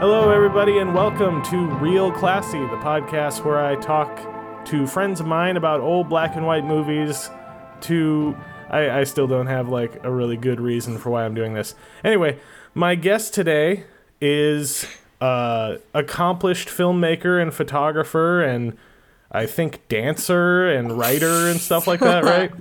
[0.00, 5.26] Hello, everybody, and welcome to Real Classy, the podcast where I talk to friends of
[5.26, 7.30] mine about old black and white movies.
[7.82, 8.36] To
[8.68, 11.74] I, I still don't have like a really good reason for why I'm doing this.
[12.02, 12.38] Anyway,
[12.74, 13.84] my guest today
[14.20, 14.86] is
[15.20, 18.76] uh, accomplished filmmaker and photographer, and
[19.30, 22.52] I think dancer and writer and stuff like that, right?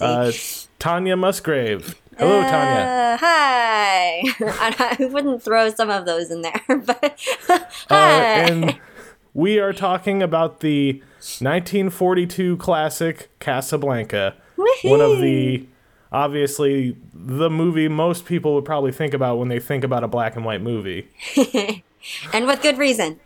[0.00, 0.30] Uh,
[0.78, 1.94] Tanya Musgrave.
[2.18, 2.80] Hello, Tanya.
[2.80, 4.20] Uh, hi.
[4.40, 8.22] I, I wouldn't throw some of those in there, but Uh, hi.
[8.22, 8.78] and
[9.34, 10.94] we are talking about the
[11.40, 14.34] 1942 classic Casablanca,
[14.84, 15.66] one of the
[16.12, 20.36] obviously the movie most people would probably think about when they think about a black
[20.36, 21.08] and white movie.
[22.32, 23.20] and with good reason.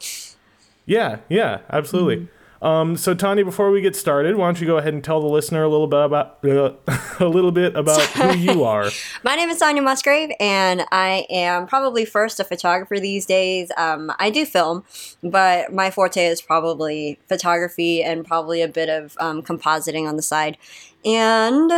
[0.86, 2.28] Yeah, yeah, absolutely.
[2.62, 5.28] Um, so Tanya, before we get started, why don't you go ahead and tell the
[5.28, 6.72] listener a little bit about uh,
[7.24, 8.90] a little bit about who you are?
[9.24, 13.72] My name is Tanya Musgrave, and I am probably first a photographer these days.
[13.78, 14.84] Um, I do film,
[15.22, 20.22] but my forte is probably photography and probably a bit of um, compositing on the
[20.22, 20.58] side.
[21.02, 21.72] And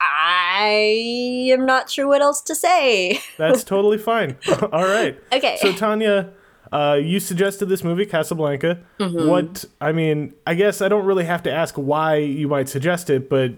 [0.00, 3.20] I am not sure what else to say.
[3.38, 4.36] That's totally fine.
[4.72, 5.18] All right.
[5.32, 5.58] Okay.
[5.60, 6.32] So Tanya,
[6.72, 8.80] uh, you suggested this movie Casablanca.
[8.98, 9.28] Mm-hmm.
[9.28, 13.10] What I mean, I guess I don't really have to ask why you might suggest
[13.10, 13.52] it, but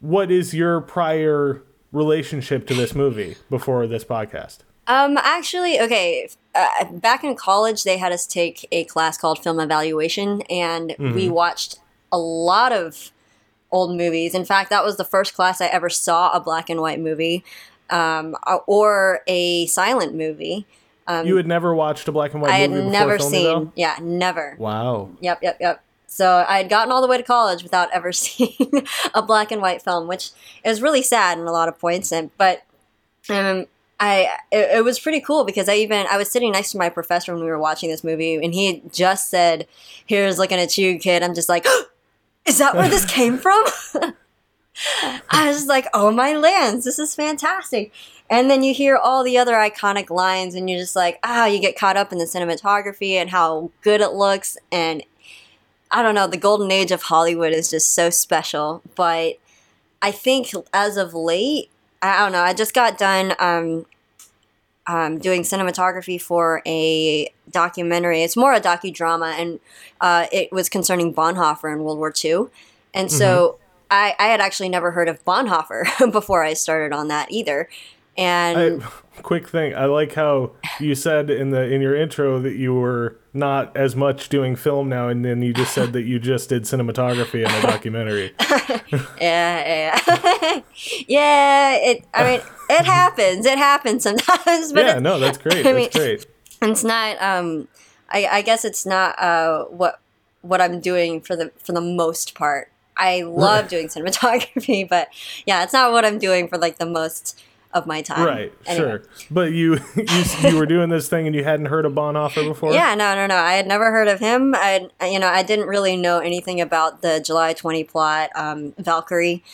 [0.00, 4.58] what is your prior relationship to this movie before this podcast?
[4.86, 6.28] Um, actually, okay.
[6.54, 11.28] Uh, back in college, they had us take a class called film evaluation, and we
[11.28, 11.78] watched
[12.10, 13.12] a lot of
[13.70, 14.34] old movies.
[14.34, 17.44] In fact, that was the first class I ever saw a black and white movie,
[17.90, 18.34] um,
[18.66, 20.66] or a silent movie.
[21.24, 23.44] You had never watched a black and white Um, I had never seen.
[23.44, 23.72] though?
[23.74, 24.56] Yeah, never.
[24.58, 25.10] Wow.
[25.20, 25.82] Yep, yep, yep.
[26.06, 29.60] So I had gotten all the way to college without ever seeing a black and
[29.62, 30.30] white film, which
[30.64, 32.12] is really sad in a lot of points.
[32.12, 32.62] And but
[33.28, 33.66] um,
[34.00, 36.88] I it, it was pretty cool because I even I was sitting next to my
[36.88, 39.66] professor when we were watching this movie, and he had just said,
[40.06, 41.66] "Here's looking at you, kid." I'm just like,
[42.46, 43.64] "Is that where this came from?"
[45.30, 47.92] I was like, "Oh my lands, this is fantastic!"
[48.30, 51.60] And then you hear all the other iconic lines, and you're just like, "Ah!" You
[51.60, 55.02] get caught up in the cinematography and how good it looks, and
[55.90, 58.82] I don't know, the golden age of Hollywood is just so special.
[58.94, 59.38] But
[60.02, 61.70] I think as of late,
[62.02, 63.86] I don't know, I just got done um,
[64.86, 68.22] um, doing cinematography for a documentary.
[68.22, 69.60] It's more a docudrama, and
[70.00, 72.46] uh, it was concerning Bonhoeffer in World War II.
[72.94, 73.58] And so
[73.90, 77.68] I, I had actually never heard of Bonhoeffer before I started on that either.
[78.16, 78.86] And I,
[79.22, 83.16] quick thing, I like how you said in the in your intro that you were
[83.32, 86.64] not as much doing film now, and then you just said that you just did
[86.64, 88.34] cinematography in a documentary.
[89.20, 90.60] yeah, yeah,
[91.06, 91.74] yeah.
[91.76, 92.04] It.
[92.12, 93.46] I mean, it happens.
[93.46, 94.72] It happens sometimes.
[94.72, 95.64] But yeah, no, that's great.
[95.64, 96.26] I That's mean- great.
[96.62, 97.22] it's not.
[97.22, 97.68] Um,
[98.10, 100.00] I, I guess it's not uh, what
[100.42, 102.72] what I'm doing for the for the most part.
[102.98, 103.70] I love Right.
[103.70, 105.08] doing cinematography, but
[105.46, 107.40] yeah, it's not what I'm doing for like the most
[107.72, 108.26] of my time.
[108.26, 108.88] Right, Anyway.
[108.88, 109.02] sure.
[109.30, 112.72] But you, you you were doing this thing and you hadn't heard of Bonhoeffer before?
[112.72, 113.36] Yeah, no, no, no.
[113.36, 114.54] I had never heard of him.
[114.56, 119.44] I, you know, I didn't really know anything about the July 20 plot, um, Valkyrie,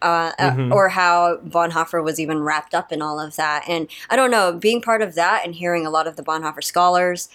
[0.00, 3.64] uh, uh, or how Bonhoeffer was even wrapped up in all of that.
[3.68, 6.62] And I don't know, being part of that and hearing a lot of the Bonhoeffer
[6.62, 7.28] scholars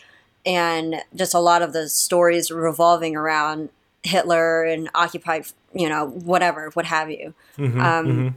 [0.46, 3.70] and just a lot of the stories revolving around
[4.04, 7.34] Hitler and occupied, you know, whatever, what have you.
[7.58, 8.36] um,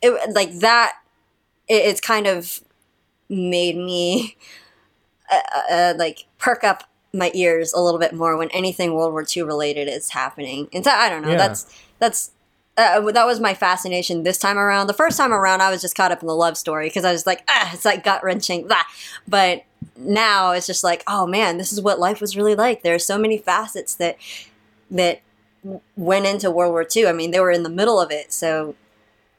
[0.00, 0.92] It, like that,
[1.68, 2.60] it, it's kind of
[3.28, 4.36] made me
[5.32, 9.24] uh, uh, like perk up my ears a little bit more when anything World War
[9.36, 10.68] II related is happening.
[10.72, 11.30] And so I don't know.
[11.30, 11.36] Yeah.
[11.36, 12.30] That's that's
[12.76, 14.86] uh, that was my fascination this time around.
[14.86, 17.10] The first time around, I was just caught up in the love story because I
[17.10, 18.68] was like, ah, it's like gut wrenching.
[19.26, 19.64] But
[19.96, 22.82] now it's just like, oh man, this is what life was really like.
[22.82, 24.16] There are so many facets that
[24.90, 25.20] that
[25.96, 27.06] went into World War II.
[27.06, 28.74] I mean, they were in the middle of it, so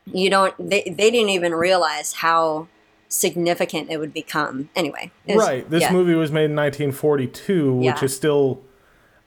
[0.06, 0.54] you don't.
[0.58, 2.68] They they didn't even realize how
[3.08, 4.70] significant it would become.
[4.76, 5.70] Anyway, was- Right.
[5.70, 5.92] This yeah.
[5.92, 8.04] movie was made in 1942, which Yeah.
[8.06, 8.62] is still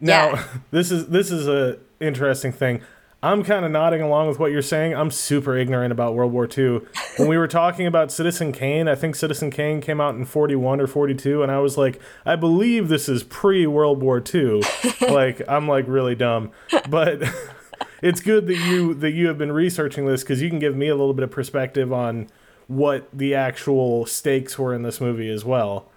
[0.00, 0.30] now.
[0.34, 0.44] Yeah.
[0.70, 2.80] This is this is a interesting thing.
[3.24, 4.94] I'm kind of nodding along with what you're saying.
[4.94, 6.80] I'm super ignorant about World War II.
[7.19, 10.80] When we were talking about Citizen Kane, I think Citizen Kane came out in 41
[10.80, 14.62] or 42, and I was like, I believe this is pre World War II.
[15.00, 16.50] like, I'm like really dumb,
[16.90, 17.22] but
[18.02, 20.88] it's good that you that you have been researching this because you can give me
[20.88, 22.28] a little bit of perspective on
[22.66, 25.88] what the actual stakes were in this movie as well.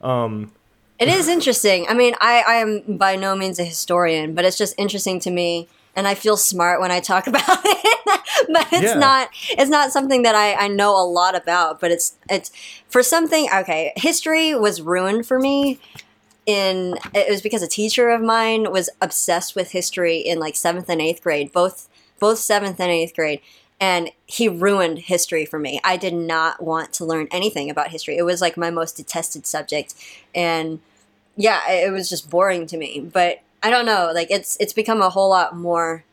[0.00, 0.52] Um,
[0.98, 1.86] It is interesting.
[1.90, 5.30] I mean, I, I am by no means a historian, but it's just interesting to
[5.30, 5.68] me,
[6.00, 7.86] and I feel smart when I talk about it
[8.52, 8.98] but it's Yeah.
[8.98, 12.50] not it's not something that I, I know a lot about but it's it's
[12.88, 15.78] for something okay history was ruined for me
[16.46, 20.88] in it was because a teacher of mine was obsessed with history in like seventh
[20.88, 21.88] and eighth grade both
[22.18, 23.40] both seventh and eighth grade
[23.78, 28.16] and he ruined history for me i did not want to learn anything about history
[28.16, 29.94] it was like my most detested subject
[30.34, 30.80] and
[31.36, 34.72] yeah it it was just boring to me but i don't know like it's it's
[34.72, 36.04] become a whole lot more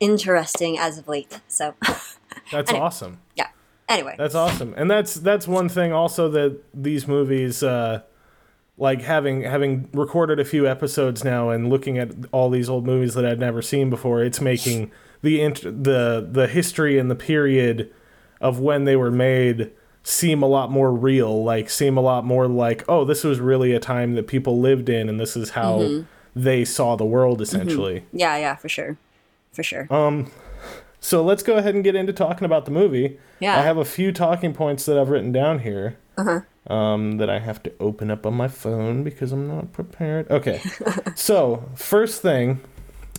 [0.00, 1.74] interesting as of late so
[2.50, 2.84] That's Anyway.
[2.84, 3.18] awesome.
[3.36, 3.48] yeah
[3.88, 8.02] anyway That's awesome, and that's that's one thing also that these movies, uh,
[8.78, 13.14] like having having recorded a few episodes now and looking at all these old movies
[13.14, 14.90] that I'd never seen before, it's making
[15.22, 17.90] the int- the the history and the period
[18.40, 19.70] of when they were made
[20.02, 21.44] seem a lot more real.
[21.44, 24.88] Like seem a lot more like, oh, this was really a time that people lived
[24.88, 26.06] in, and this is how Mm-hmm.
[26.34, 28.04] They saw the world essentially.
[28.12, 28.96] yeah yeah for sure
[29.52, 30.30] for sure Um
[31.00, 33.18] So let's go ahead and get into talking about the movie.
[33.40, 33.58] Yeah.
[33.58, 35.98] I have a few talking points that I've written down here.
[36.16, 36.40] Uh-huh.
[36.72, 40.30] Um, that I have to open up on my phone because I'm not prepared.
[40.30, 40.60] Okay.
[41.16, 42.60] so, first thing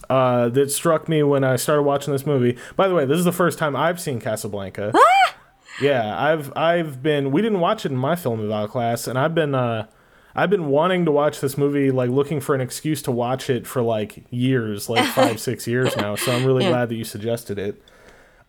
[0.09, 2.57] uh, that struck me when I started watching this movie.
[2.77, 4.93] By the way, this is the first time I've seen Casablanca.
[5.81, 7.31] yeah, I've I've been.
[7.31, 9.87] We didn't watch it in my film eval class, and I've been uh,
[10.35, 13.67] I've been wanting to watch this movie, like looking for an excuse to watch it
[13.67, 16.15] for like years, like five six years now.
[16.15, 17.81] So I'm really glad that you suggested it.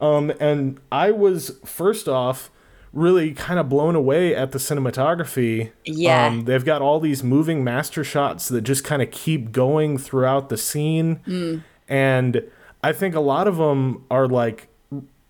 [0.00, 2.50] Um, and I was first off
[2.92, 5.72] really kind of blown away at the cinematography.
[5.84, 6.26] Yeah.
[6.26, 10.48] Um, they've got all these moving master shots that just kind of keep going throughout
[10.48, 11.20] the scene.
[11.26, 11.64] Mm.
[11.88, 12.44] And
[12.82, 14.68] I think a lot of them are like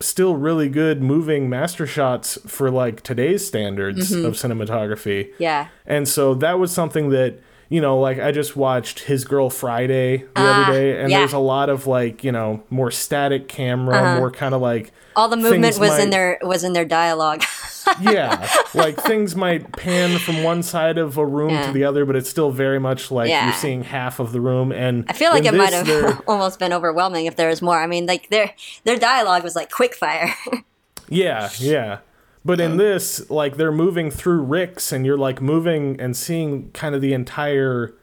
[0.04, 4.26] still really good moving master shots for like today's standards Mm-hmm.
[4.26, 5.30] of cinematography.
[5.38, 9.50] yeah And so that was something that, you know, like I just watched His Girl
[9.50, 11.18] Friday the Ah, other day, and yeah.
[11.20, 14.16] there's a lot of like, you know, more static camera, Uh-huh.
[14.18, 17.42] more kind of like all the movement was in their was in their dialogue
[18.00, 21.66] yeah, like things might pan from one side of a room Yeah.
[21.66, 23.44] to the other, but it's still very much like Yeah.
[23.46, 24.72] you're seeing half of the room.
[24.72, 27.78] And I feel like it might have almost been overwhelming if there was more.
[27.80, 28.52] I mean, like their
[28.84, 30.34] their dialogue was like quick fire.
[31.08, 31.98] Yeah, yeah.
[32.46, 36.70] But in um, this, like they're moving through Rick's and you're like moving and seeing
[36.72, 37.94] kind of the entire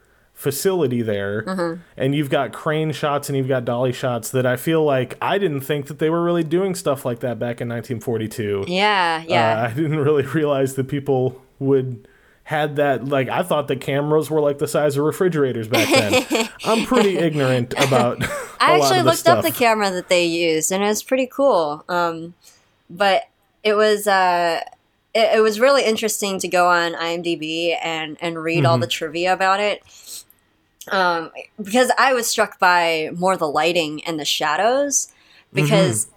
[0.41, 1.43] facility there.
[1.43, 1.81] Mm-hmm.
[1.97, 5.37] And you've got crane shots and you've got dolly shots that I feel like I
[5.37, 8.65] didn't think that they were really doing stuff like that back in 1942.
[8.67, 9.61] yeah, yeah.
[9.61, 12.07] Uh, I didn't really realize that people would
[12.43, 16.49] had that like I thought the cameras were like the size of refrigerators back then.
[16.65, 18.23] I'm pretty ignorant about
[18.59, 21.85] I actually looked up the camera that they used, and it was pretty cool.
[21.87, 22.33] Um,
[22.89, 23.29] but
[23.63, 24.59] it was uh,
[25.13, 28.81] it, it was really interesting to go on IMDb and and read all Mm-hmm.
[28.81, 29.83] the trivia about it.
[30.91, 35.11] Um, because I was struck by more the lighting and the shadows,
[35.53, 36.15] because Mm-hmm.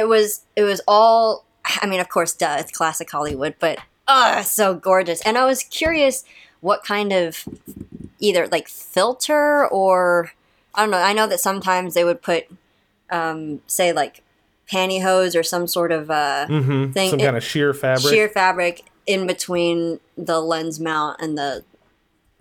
[0.00, 1.44] it was it was all.
[1.82, 3.78] I mean, of course, duh, it's classic Hollywood, but
[4.08, 5.20] oh, so gorgeous.
[5.22, 6.24] And I was curious
[6.60, 7.44] what kind of
[8.20, 10.32] either like filter or
[10.74, 10.98] I don't know.
[10.98, 12.44] I know that sometimes they would put,
[13.10, 14.22] um, say like
[14.70, 18.12] pantyhose or some sort of uh, Mhm, thing, some it- kind of sheer fabric.
[18.12, 21.64] sheer fabric in between the lens mount and the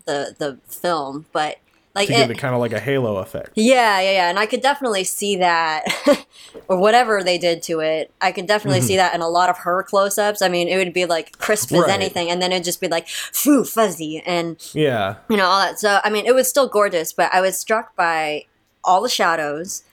[0.05, 1.57] the the film, but
[1.95, 3.51] like to give it- it kind of like a halo effect.
[3.55, 4.29] yeah, yeah, yeah.
[4.29, 5.83] And I could definitely see that,
[6.67, 8.11] or whatever they did to it.
[8.21, 10.41] I could definitely see that in a lot of her close ups.
[10.41, 11.89] I mean, it would be like crisp as Right.
[11.89, 15.15] anything, and then it'd just be like, foo, fuzzy, and, Yeah.
[15.29, 15.79] you know, all that.
[15.79, 18.45] So, I mean, it was still gorgeous, but I was struck by
[18.83, 19.83] all the shadows.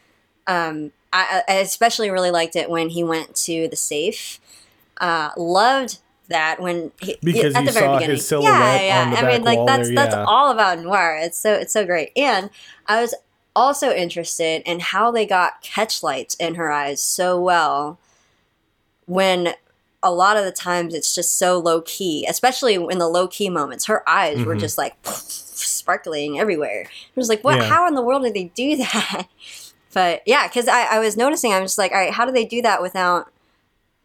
[0.46, 4.40] Um, I, I especially really liked it when he went to the safe.
[5.00, 5.98] Uh, loved
[6.32, 8.20] that when he, Because at the very beginning.
[8.42, 9.02] yeah, yeah.
[9.04, 10.24] on the I mean, like that's there, that's yeah.
[10.26, 11.18] all about noir.
[11.22, 12.10] It's so it's so great.
[12.16, 12.50] And
[12.86, 13.14] I was
[13.54, 17.98] also interested in how they got catch lights in her eyes so well
[19.06, 19.54] when
[20.02, 23.48] a lot of the times it's just so low key, especially in the low key
[23.48, 23.86] moments.
[23.86, 24.60] Her eyes were Mhm.
[24.60, 26.82] just like sparkling everywhere.
[26.82, 27.58] It was like, what?
[27.58, 27.64] Yeah.
[27.64, 29.26] How in the world did they do that?
[29.94, 32.44] But yeah, because I, I was noticing, I'm just like, all right, how do they
[32.46, 33.30] do that without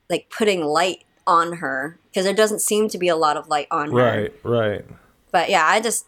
[0.10, 2.00] like putting light on her?
[2.10, 3.96] Because there doesn't seem to be a lot of light on her.
[3.96, 4.86] Right, right.
[5.32, 6.06] But yeah, I just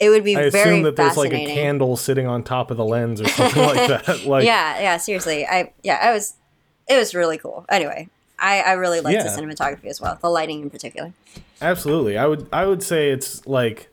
[0.00, 2.76] it would be I very assume that there's like a candle sitting on top of
[2.76, 4.24] the lens or something like that.
[4.26, 5.46] Like, yeah, yeah, seriously.
[5.46, 6.34] I yeah, I was
[6.88, 7.64] it was really cool.
[7.70, 8.08] Anyway,
[8.38, 9.22] I I really liked Yeah.
[9.22, 11.12] the cinematography as well, the lighting in particular.
[11.60, 12.18] absolutely.
[12.18, 13.88] I would, I would say it's like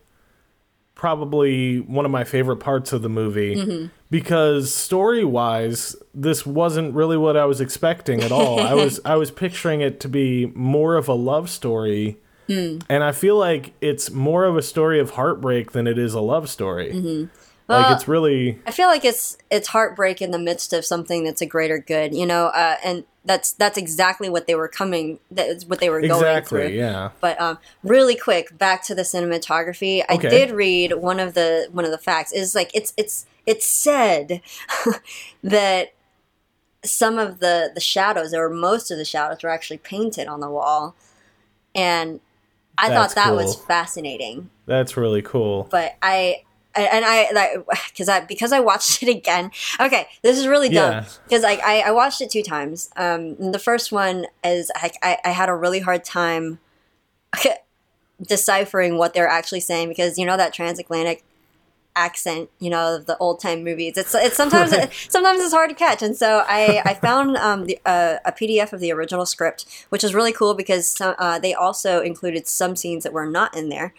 [1.00, 3.86] probably one of my favorite parts of the movie Mm-hmm.
[4.12, 8.60] because story wise, this wasn't really what I was expecting at all.
[8.60, 12.18] I was, I was picturing it to be more of a love story.
[12.48, 12.79] Hmm.
[12.89, 16.20] And I feel like it's more of a story of heartbreak than it is a
[16.20, 16.91] love story.
[16.91, 17.38] Mm-hmm.
[17.70, 21.42] Like it's really I feel like it's it's heartbreak in the midst of something that's
[21.42, 25.20] a greater good, you know, uh, and that's that's exactly what they were coming.
[25.30, 26.78] That's what they were going exactly through.
[26.78, 27.10] yeah.
[27.22, 30.04] But um, really quick, back to the cinematography.
[30.10, 30.30] I Okay.
[30.30, 34.42] did read one of the one of the facts is like it's it's it's said
[35.44, 35.94] that
[36.84, 40.50] some of the the shadows or most of the shadows were actually painted on the
[40.50, 40.96] wall,
[41.76, 42.20] and
[42.78, 44.50] I That's thought that was fascinating.
[44.66, 45.68] That's really cool.
[45.70, 46.44] But I.
[46.86, 49.51] And I like because I because I watched it again.
[49.79, 51.05] Okay, this is really dumb Yeah.
[51.25, 51.55] because I,
[51.86, 52.89] I watched it two times.
[52.95, 56.59] Um, the first one is I, I I had a really hard time
[58.21, 61.24] deciphering what they're actually saying because you know that transatlantic
[61.95, 63.98] accent, you know, of the old time movies.
[63.98, 64.91] It's it's sometimes Right.
[65.09, 68.74] sometimes it's hard to catch, and so I I found um the, uh, a PDF
[68.74, 72.75] of the original script, which is really cool because some, uh, they also included some
[72.75, 73.93] scenes that were not in there,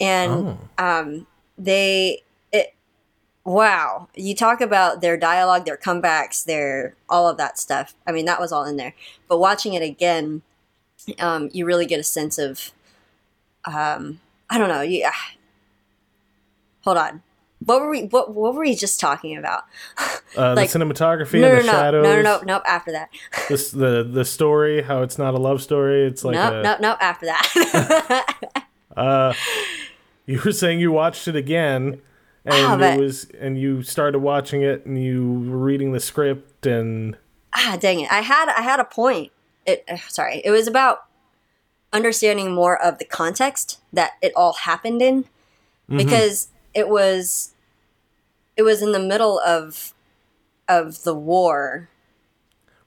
[0.00, 0.84] and Oh.
[0.84, 1.26] um
[1.58, 2.22] they
[2.52, 2.74] it
[3.44, 8.24] wow you talk about their dialogue their comebacks their all of that stuff i mean
[8.26, 8.94] that was all in there
[9.28, 10.42] but watching it again
[11.20, 12.72] um, you really get a sense of
[13.64, 14.20] um,
[14.50, 15.30] i don't know you, ah.
[16.82, 17.22] hold on
[17.64, 19.64] what were we what, what were we just talking about
[20.36, 22.02] Uh, like- the cinematography no and no the no, shadows.
[22.04, 23.08] no no no no after that
[23.48, 26.04] This, the the story, how it's not a love story.
[26.06, 28.62] It's like no no no after that
[28.96, 29.32] Uh,
[30.36, 32.00] you were saying you watched it again,
[32.44, 36.66] and but- it was, and you started watching it, and you were reading the script,
[36.66, 37.16] and
[37.54, 38.10] ah dang it.
[38.12, 39.32] I had i had a point.
[39.64, 40.42] It uh, sorry.
[40.44, 41.04] It was about
[41.92, 45.24] understanding more of the context that it all happened in
[45.88, 45.98] Mm-hmm.
[45.98, 47.54] because it was
[48.56, 49.94] it was in the middle of
[50.66, 51.88] of the war.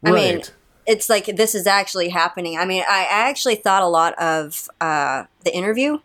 [0.03, 0.41] I mean,
[0.85, 2.57] it's like this is actually happening.
[2.57, 5.99] I mean i, I actually thought a lot of uh, the interview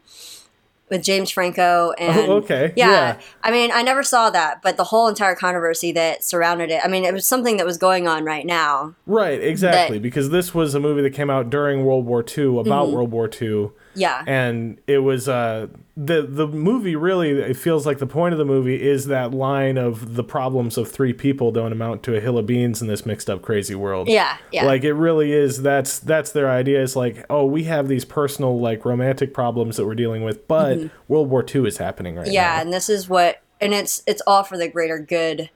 [0.90, 3.20] with james franco and Oh, okay, yeah, yeah.
[3.42, 6.88] i mean i never saw that but the whole entire controversy that surrounded it i
[6.88, 10.74] mean it was something that was going on right now right, exactly, because this was
[10.74, 12.94] a movie that came out during World War II about Mm-hmm.
[12.96, 17.98] World War II, yeah and it was uh the the movie really it feels like
[17.98, 21.70] the point of the movie is that line of the problems of three people don't
[21.72, 24.08] amount to a hill of beans in this mixed up crazy world.
[24.08, 26.82] yeah yeah Like it really is that's that's their idea.
[26.82, 30.90] It's like, oh, we have these personal like romantic problems that we're dealing with, but
[31.06, 32.34] World War II is happening right Mm-hmm.
[32.34, 35.50] yeah and this is what and it's it's all for the greater good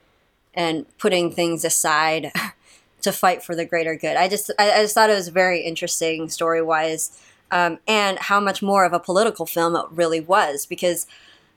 [0.55, 2.31] and putting things aside
[3.03, 5.61] to fight for the greater good i just i, I just thought it was very
[5.61, 10.67] interesting story wise um, and how much more of a political film it really was
[10.67, 11.07] because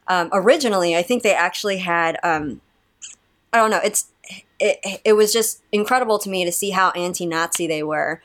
[0.07, 2.61] um, originally i think they actually had um,
[3.53, 4.07] i don't know it's
[4.61, 8.21] it, it was just incredible to me to see how anti-nazi they were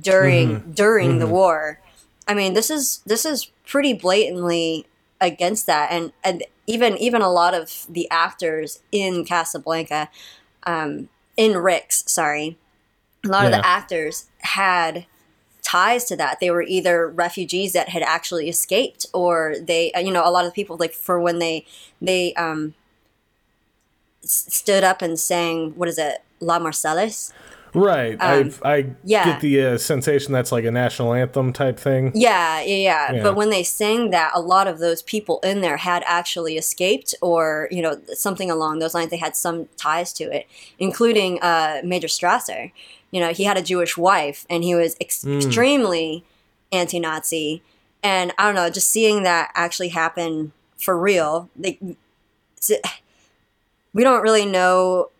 [0.00, 1.80] during during the war.
[2.26, 4.86] I mean this is this is pretty blatantly
[5.20, 5.90] against that.
[5.90, 10.08] And and even even a lot of the actors in casablanca
[10.64, 12.56] um, in Rick's sorry
[13.24, 15.06] a lot of the actors had
[15.72, 20.12] ties to that they were either refugees that had actually escaped or they uh, you
[20.12, 21.64] know a lot of people like for when they
[22.00, 22.74] they um
[24.22, 27.32] s- stood up and sang what is it la marseillaise
[27.74, 28.20] Right.
[28.20, 29.24] Um, I I yeah.
[29.24, 32.12] get the uh, sensation that's like a national anthem type thing.
[32.14, 33.22] Yeah, yeah, yeah, Yeah.
[33.22, 37.14] But when they sang that, a lot of those people in there had actually escaped,
[37.22, 39.10] or you know, something along those lines.
[39.10, 40.46] They had some ties to it,
[40.78, 42.72] including uh, Major Strasser.
[43.12, 45.36] You know, he had a Jewish wife, and he was ex- mm.
[45.36, 46.24] extremely
[46.72, 47.62] anti-Nazi.
[48.02, 51.48] And I don't know, just seeing that actually happen for real.
[51.56, 51.78] like,
[53.92, 55.10] we don't really know.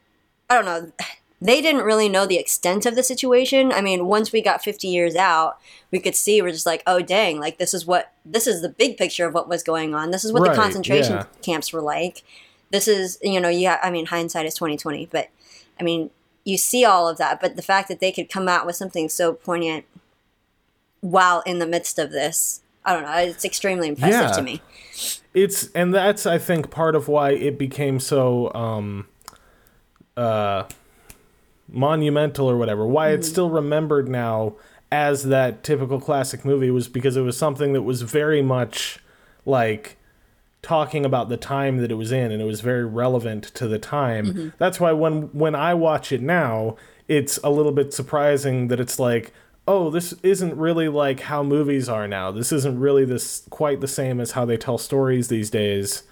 [0.50, 0.92] I don't know.
[1.40, 3.72] They didn't really know the extent of the situation.
[3.72, 5.58] I mean, once we got 50 years out,
[5.90, 8.68] we could see we're just like, oh dang, like this is what this is the
[8.68, 10.12] big picture of what was going on.
[10.12, 11.25] This is what Right, the concentration yeah.
[11.42, 12.22] camps were like.
[12.70, 15.30] This is, you know, yeah, I mean, hindsight is 2020, but
[15.80, 16.11] I mean,
[16.44, 19.08] you see all of that, but the fact that they could come out with something
[19.08, 19.84] so poignant
[21.00, 24.37] while in the midst of this, I don't know, it's extremely impressive Yeah.
[24.37, 24.61] to me.
[25.34, 29.06] It's and that's I think part of why it became so um
[30.16, 30.64] uh
[31.68, 32.87] monumental or whatever.
[32.87, 34.54] Why it's still remembered now
[34.90, 38.99] as that typical classic movie was because it was something that was very much
[39.46, 39.96] like
[40.62, 43.78] talking about the time that it was in and it was very relevant to the
[43.78, 44.26] time.
[44.26, 44.49] Mm-hmm.
[44.59, 46.76] That's why when when I watch it now,
[47.09, 49.33] it's a little bit surprising that it's like,
[49.66, 52.31] oh, this isn't really like how movies are now.
[52.31, 56.04] This isn't really this quite the same as how they tell stories these days.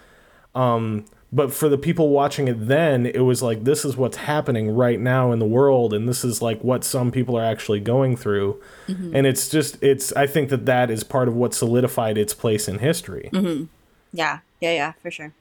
[0.54, 4.68] Um but for the people watching it then, it was like this is what's happening
[4.68, 8.16] right now in the world and this is like what some people are actually going
[8.16, 8.60] through.
[8.88, 9.14] Mm-hmm.
[9.14, 12.66] And it's just it's I think that that is part of what solidified its place
[12.66, 13.30] in history.
[13.32, 13.66] Mm-hmm.
[14.12, 15.32] Yeah, yeah, yeah, for sure.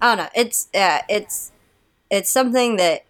[0.00, 0.30] I don't know.
[0.34, 1.52] It's yeah, it's
[2.10, 3.04] it's something that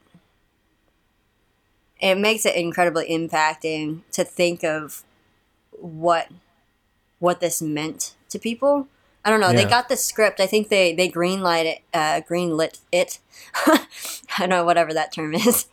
[2.01, 5.03] it makes it incredibly impacting to think of
[5.71, 6.29] what
[7.19, 8.89] what this meant to people.
[9.25, 9.55] I don't know.
[9.55, 10.39] They got the script.
[10.39, 11.83] I think they they greenlight it.
[11.95, 13.21] Uh, greenlit it.
[13.67, 13.87] I
[14.41, 15.67] don't know whatever that term is.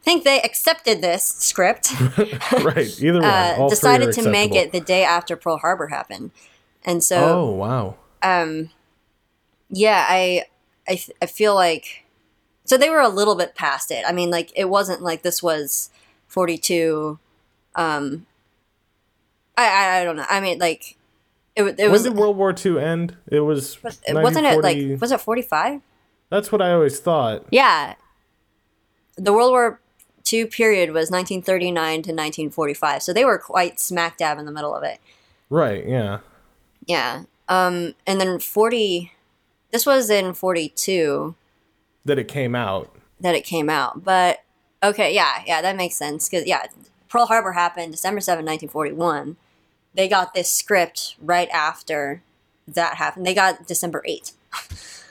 [0.00, 1.92] I think they accepted this script.
[2.52, 2.94] right.
[3.00, 3.30] Either one.
[3.30, 6.30] uh, decided to make it the day after Pearl Harbor happened,
[6.84, 7.96] and so Oh wow.
[8.22, 8.70] Um
[9.68, 10.44] yeah i
[10.88, 12.04] I, th- I feel like
[12.64, 15.42] so they were a little bit past it i mean like it wasn't like this
[15.42, 15.90] was
[16.28, 17.18] 42
[17.76, 18.26] um
[19.56, 20.96] i i, I don't know i mean like
[21.56, 23.16] it, it when was did World War II end?
[23.26, 23.76] It was.
[24.06, 25.80] it wasn't it like was it 45
[26.30, 27.44] That's what I always thought.
[27.50, 27.94] yeah
[29.16, 29.80] the world war
[30.32, 34.74] ii period was 1939 to 1945 so they were quite smack dab in the middle
[34.74, 34.98] of it
[35.50, 35.84] Right.
[35.86, 36.20] Yeah.
[36.86, 39.12] yeah um and then 40
[39.72, 41.34] this was in 42
[42.06, 42.90] That it came out.
[43.20, 44.02] that it came out.
[44.02, 44.42] But
[44.82, 46.28] okay, yeah, yeah, that makes sense.
[46.28, 46.64] Because yeah,
[47.08, 49.36] Pearl Harbor happened December 7, 1941.
[49.94, 52.22] They got this script right after
[52.66, 53.26] that happened.
[53.26, 54.32] They got December 8.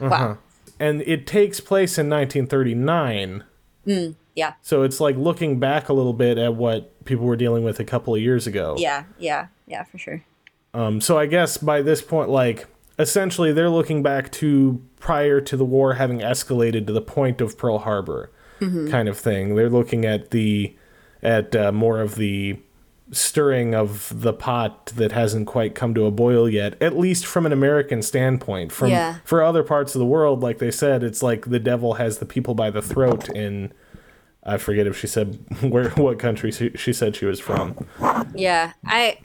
[0.02, 0.10] Uh-huh.
[0.10, 0.38] Wow.
[0.80, 3.44] And it takes place in 1939.
[4.36, 7.80] Yeah, So it's like looking back a little bit at what people were dealing with
[7.82, 8.76] a couple of years ago.
[8.78, 10.24] yeah, yeah, yeah, for sure.
[10.74, 15.58] Um, so I guess by this point, like essentially, they're looking back to prior to
[15.58, 19.56] the war having escalated to the point of Pearl Harbor, kind of thing.
[19.56, 20.76] They're looking at the
[21.24, 22.60] at uh, more of the
[23.12, 26.80] stirring of the pot that hasn't quite come to a boil yet.
[26.82, 28.72] At least from an American standpoint.
[28.72, 29.16] From Yeah.
[29.24, 32.26] for other parts of the world, like they said, it's like the devil has the
[32.26, 33.74] people by the throat in.
[34.44, 37.76] I forget if she said where what country she, she said she was from.
[38.36, 39.18] Yeah, I.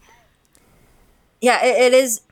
[1.44, 2.22] Yeah, it, it is.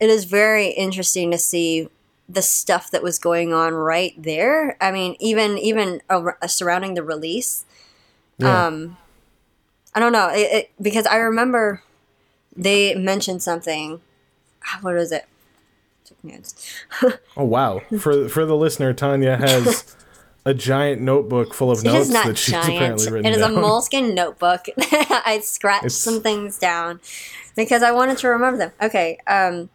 [0.00, 1.88] It is very interesting to see
[2.28, 4.76] the stuff that was going on right there.
[4.80, 6.00] I mean, even even
[6.46, 7.66] surrounding the release.
[8.38, 8.66] Yeah.
[8.66, 8.96] Um,
[9.94, 11.82] I don't know it, it, because I remember
[12.56, 14.00] they mentioned something.
[14.66, 15.26] ah, What is it?
[17.36, 17.80] Oh wow!
[18.00, 19.94] For for the listener, Tanya has
[20.46, 22.74] a giant notebook full of It notes not that she's giant.
[22.74, 23.54] apparently written It is down.
[23.56, 24.66] a moleskin notebook.
[24.78, 27.00] I scratched It's- some things down
[27.56, 28.72] because I wanted to remember them.
[28.82, 29.18] Okay.
[29.26, 29.70] Um,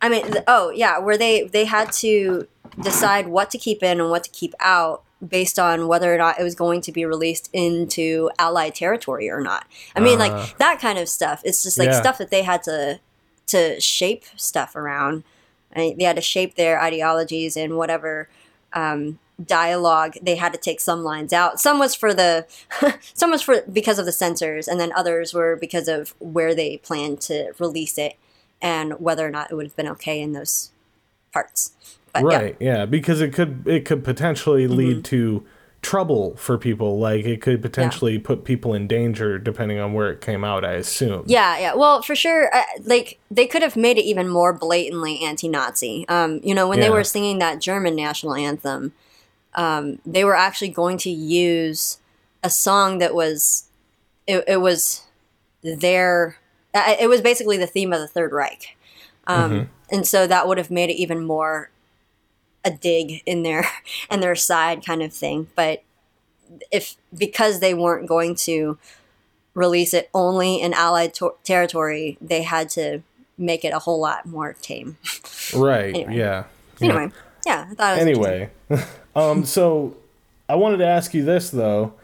[0.00, 2.46] I mean, th- oh yeah, where they they had to
[2.82, 6.38] decide what to keep in and what to keep out based on whether or not
[6.38, 9.66] it was going to be released into Allied territory or not.
[9.96, 10.26] I mean, Ah.
[10.26, 11.40] like that kind of stuff.
[11.44, 12.00] It's just like Yeah.
[12.00, 13.00] stuff that they had to
[13.48, 15.22] to shape stuff around.
[15.72, 18.28] And they had to shape their ideologies and whatever
[18.72, 20.14] um, dialogue.
[20.22, 21.60] They had to take some lines out.
[21.60, 22.46] Some was for the,
[23.14, 26.78] some was for because of the censors, and then others were because of where they
[26.78, 28.16] planned to release it
[28.62, 30.70] and whether or not it would have been okay in those
[31.32, 31.72] parts.
[32.12, 32.56] But right?
[32.60, 32.86] Yeah.
[32.86, 34.76] because it could it could potentially Mm-hmm.
[34.76, 35.44] lead to
[35.82, 36.98] trouble for people.
[36.98, 40.64] Like it could potentially put people in danger depending on where it came out.
[40.64, 41.24] I assume.
[41.26, 41.74] Yeah, yeah.
[41.74, 46.08] Well, for sure, uh, like they could have made it even more blatantly anti-Nazi.
[46.08, 48.94] Um, you know, when they were singing that German national anthem,
[49.56, 51.98] um, they were actually going to use
[52.42, 53.68] a song that was,
[54.26, 55.02] it, it was
[55.62, 56.36] their,
[56.74, 58.76] it was basically the theme of the Third Reich,
[59.26, 61.70] um, and so that would have made it even more
[62.64, 63.64] a dig in their
[64.10, 65.48] and their side kind of thing.
[65.56, 65.82] But
[66.70, 68.78] if because they weren't going to
[69.54, 73.02] release it only in Allied to- territory, they had to
[73.38, 74.98] make it a whole lot more tame.
[75.54, 75.94] Right.
[75.94, 76.16] Anyway.
[76.16, 76.44] Yeah.
[76.80, 78.26] Anyway, yeah, I thought it was.
[78.28, 78.50] Anyway,
[79.16, 79.96] um, so
[80.48, 81.94] I wanted to ask you this though,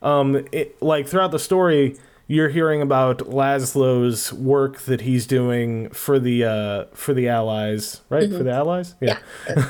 [0.00, 6.18] um, it, like throughout the story, you're hearing about Laszlo's work that he's doing for
[6.18, 8.30] the uh, for the Allies, right?
[8.30, 9.18] For the Allies, yeah.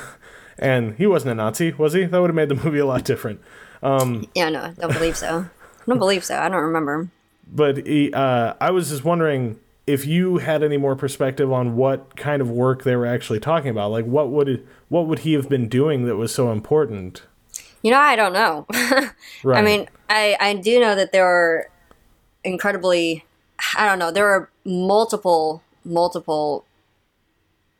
[0.59, 2.05] and he wasn't a Nazi, was he?
[2.05, 3.41] That would have made the movie a lot different.
[3.83, 5.47] Yeah, no, I don't believe so.
[5.49, 6.39] I don't believe so.
[6.39, 7.09] I don't remember.
[7.55, 12.17] But he, uh, I was just wondering if you had any more perspective on what
[12.17, 13.91] kind of work they were actually talking about.
[13.91, 17.23] Like, what would what would he have been doing that was so important?
[17.83, 18.67] You know, I don't know.
[19.45, 19.59] Right.
[19.59, 21.69] I mean, I I do know that there are
[22.45, 23.25] incredibly
[23.77, 26.65] I don't know, there are multiple multiple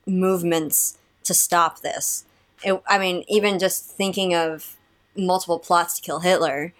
[0.07, 2.25] movements to stop this.
[2.65, 4.77] It, I mean, even just thinking of
[5.17, 6.73] multiple plots to kill Hitler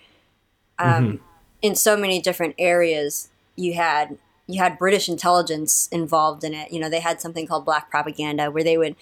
[0.79, 1.21] um,
[1.61, 4.19] in so many different areas, you had
[4.53, 6.73] you had British intelligence involved in it.
[6.73, 8.97] You know, they had something called black propaganda where they would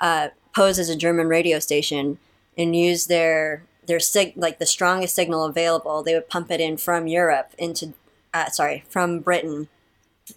[0.00, 2.18] uh, pose as a German radio station
[2.56, 6.02] and use their their sig- like the strongest signal available.
[6.02, 7.92] They would pump it in from Europe into
[8.32, 9.68] uh, sorry from Britain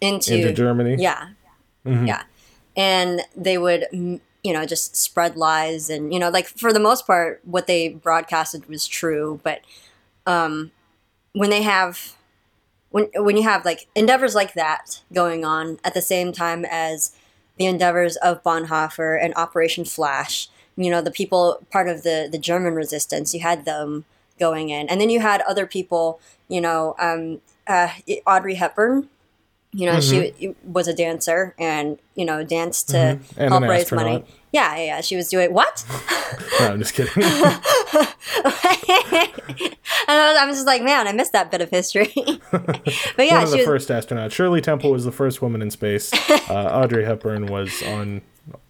[0.01, 1.01] into, into Germany.
[1.01, 1.29] yeah,
[1.85, 2.23] yeah,
[2.75, 6.79] and they would m- you know, just spread lies and you know, like for the
[6.79, 9.39] most part, what they broadcasted was true.
[9.43, 9.61] But
[10.25, 10.71] um,
[11.33, 12.15] when they have
[12.91, 17.13] when when you have like endeavors like that going on at the same time as
[17.57, 22.37] the endeavors of Bonhoeffer and Operation Flash, you know, the people part of the the
[22.39, 24.05] German resistance, you had them
[24.39, 27.89] going in, and then you had other people, you know, um, uh,
[28.25, 29.09] Audrey Hepburn.
[29.71, 30.39] You know, mm-hmm.
[30.39, 33.39] she was a dancer and you know danced to mm-hmm.
[33.39, 34.05] help raise astronaut.
[34.05, 34.25] money.
[34.51, 35.85] Yeah, yeah, yeah, she was doing what?
[36.59, 37.13] no, I'm just kidding.
[40.11, 42.11] I was just like, man, I missed that bit of history.
[42.51, 42.81] but
[43.17, 43.65] yeah, one of the was...
[43.65, 44.31] first astronauts.
[44.31, 46.11] Shirley Temple was the first woman in space.
[46.49, 48.21] Uh, Audrey Hepburn was on.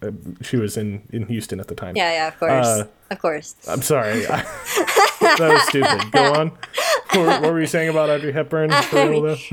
[0.02, 0.10] Uh,
[0.42, 1.96] she was in in Houston at the time.
[1.96, 3.56] Yeah, yeah, of course, uh, of course.
[3.66, 4.20] I'm sorry.
[4.26, 6.12] that was stupid.
[6.12, 6.48] Go on.
[7.14, 8.70] What, what, were you saying about Audrey Hepburn?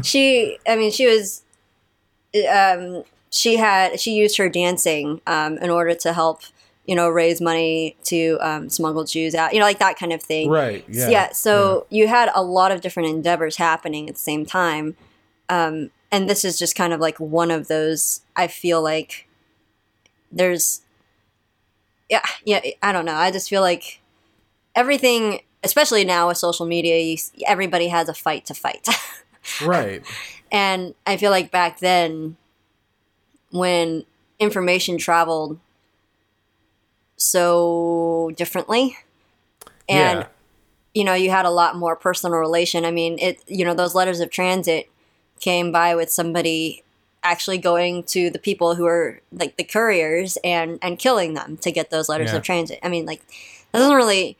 [0.04, 1.43] she, I mean, she was.
[2.52, 6.41] Um, she had she used her dancing um, in order to help
[6.88, 10.23] you know, raise money to um, smuggle Jews out, you know, like that kind of
[10.23, 10.50] thing.
[10.50, 10.86] Right.
[10.88, 11.10] Yeah.
[11.10, 11.32] Yeah.
[11.34, 11.97] So yeah.
[11.97, 14.95] you had a lot of different endeavors happening at the same time.
[15.50, 19.28] Um, and this is just kind of like one of those, I feel like
[20.32, 20.82] there's,
[22.10, 23.15] yeah, yeah, I don't know.
[23.15, 24.00] I just feel like
[24.73, 28.88] everything, especially now with social media, you, everybody has a fight to fight.
[29.65, 30.06] right.
[30.54, 32.38] And I feel like back then,
[33.52, 34.06] when
[34.39, 35.60] information traveled
[37.17, 38.97] so differently.
[39.89, 40.27] And yeah.
[40.93, 42.86] you know, you had a lot more personal relation.
[42.86, 44.89] I mean, it you know, those letters of transit
[45.39, 46.84] came by with somebody
[47.23, 51.71] actually going to the people who are like the couriers and and killing them to
[51.71, 52.38] get those letters yeah.
[52.38, 52.80] of transit.
[52.84, 53.21] I mean, like
[53.71, 54.38] that doesn't really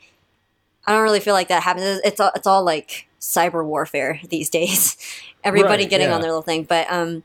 [0.86, 2.00] I don't really feel like that happens.
[2.06, 4.96] It's all, it's all like cyber warfare these days.
[5.44, 6.16] Everybody right, getting yeah.
[6.16, 7.24] on their little thing, but um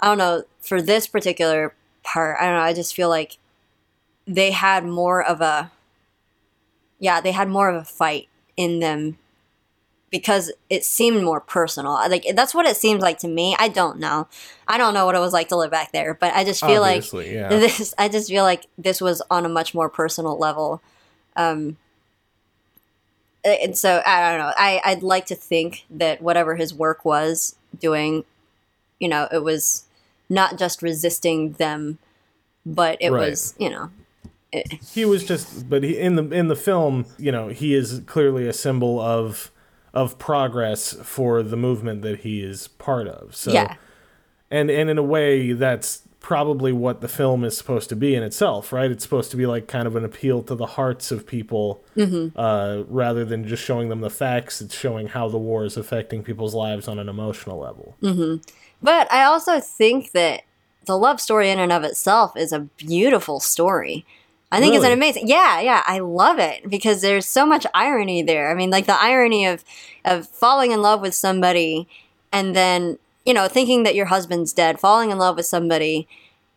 [0.00, 3.38] I don't know, for this particular part, I don't know, I just feel like
[4.26, 5.70] they had more of a
[6.98, 9.18] yeah they had more of a fight in them
[10.10, 11.94] because it seemed more personal.
[11.94, 13.56] Like that's what it seems like to me.
[13.58, 14.28] I don't know.
[14.68, 16.84] I don't know what it was like to live back there but i just feel
[16.84, 17.48] Obviously, like yeah.
[17.58, 20.80] this i just feel like this was on a much more personal level.
[21.36, 21.76] Um
[23.44, 24.52] and so i don't know.
[24.56, 28.24] I i'd like to think that whatever his work was doing
[28.98, 29.84] you know it was
[30.30, 31.98] not just resisting them
[32.64, 33.28] but it right.
[33.28, 33.90] was you know
[34.92, 38.46] he was just but he, in the in the film you know he is clearly
[38.46, 39.50] a symbol of
[39.92, 43.76] of progress for the movement that he is part of so yeah.
[44.50, 48.22] and and in a way that's probably what the film is supposed to be in
[48.22, 51.26] itself right it's supposed to be like kind of an appeal to the hearts of
[51.26, 52.36] people mm-hmm.
[52.38, 56.22] uh, rather than just showing them the facts it's showing how the war is affecting
[56.22, 58.42] people's lives on an emotional level mm-hmm.
[58.82, 60.42] but i also think that
[60.86, 64.04] the love story in and of itself is a beautiful story
[64.54, 64.76] I think really?
[64.76, 65.28] it's an amazing.
[65.28, 68.50] Yeah, yeah, I love it because there's so much irony there.
[68.50, 69.64] I mean, like the irony of
[70.04, 71.88] of falling in love with somebody
[72.32, 76.06] and then, you know, thinking that your husband's dead, falling in love with somebody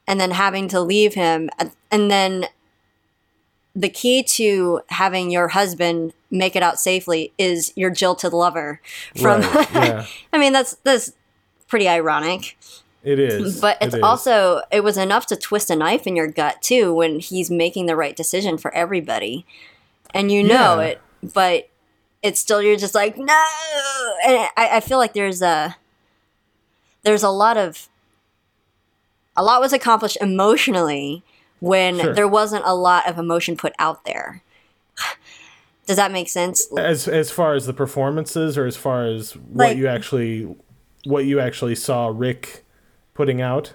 [0.05, 1.49] and then having to leave him
[1.89, 2.45] and then
[3.75, 8.81] the key to having your husband make it out safely is your jilted lover
[9.15, 10.05] from right, yeah.
[10.33, 11.13] I mean, that's that's
[11.67, 12.57] pretty ironic.
[13.07, 13.61] It is.
[13.61, 14.03] But it's it is.
[14.03, 17.85] also it was enough to twist a knife in your gut too when he's making
[17.85, 19.45] the right decision for everybody.
[20.13, 20.87] And you know yeah.
[20.87, 21.69] it, but
[22.21, 23.45] it's still you're just like, no
[24.25, 25.77] and I, I feel like there's a
[27.03, 27.87] there's a lot of
[29.37, 31.23] a lot was accomplished emotionally
[31.61, 32.13] when sure.
[32.13, 34.43] there wasn't a lot of emotion put out there.
[35.85, 36.67] Does that make sense?
[36.77, 40.53] As as far as the performances or as far as what like, you actually
[41.05, 42.65] what you actually saw Rick
[43.17, 43.73] putting out.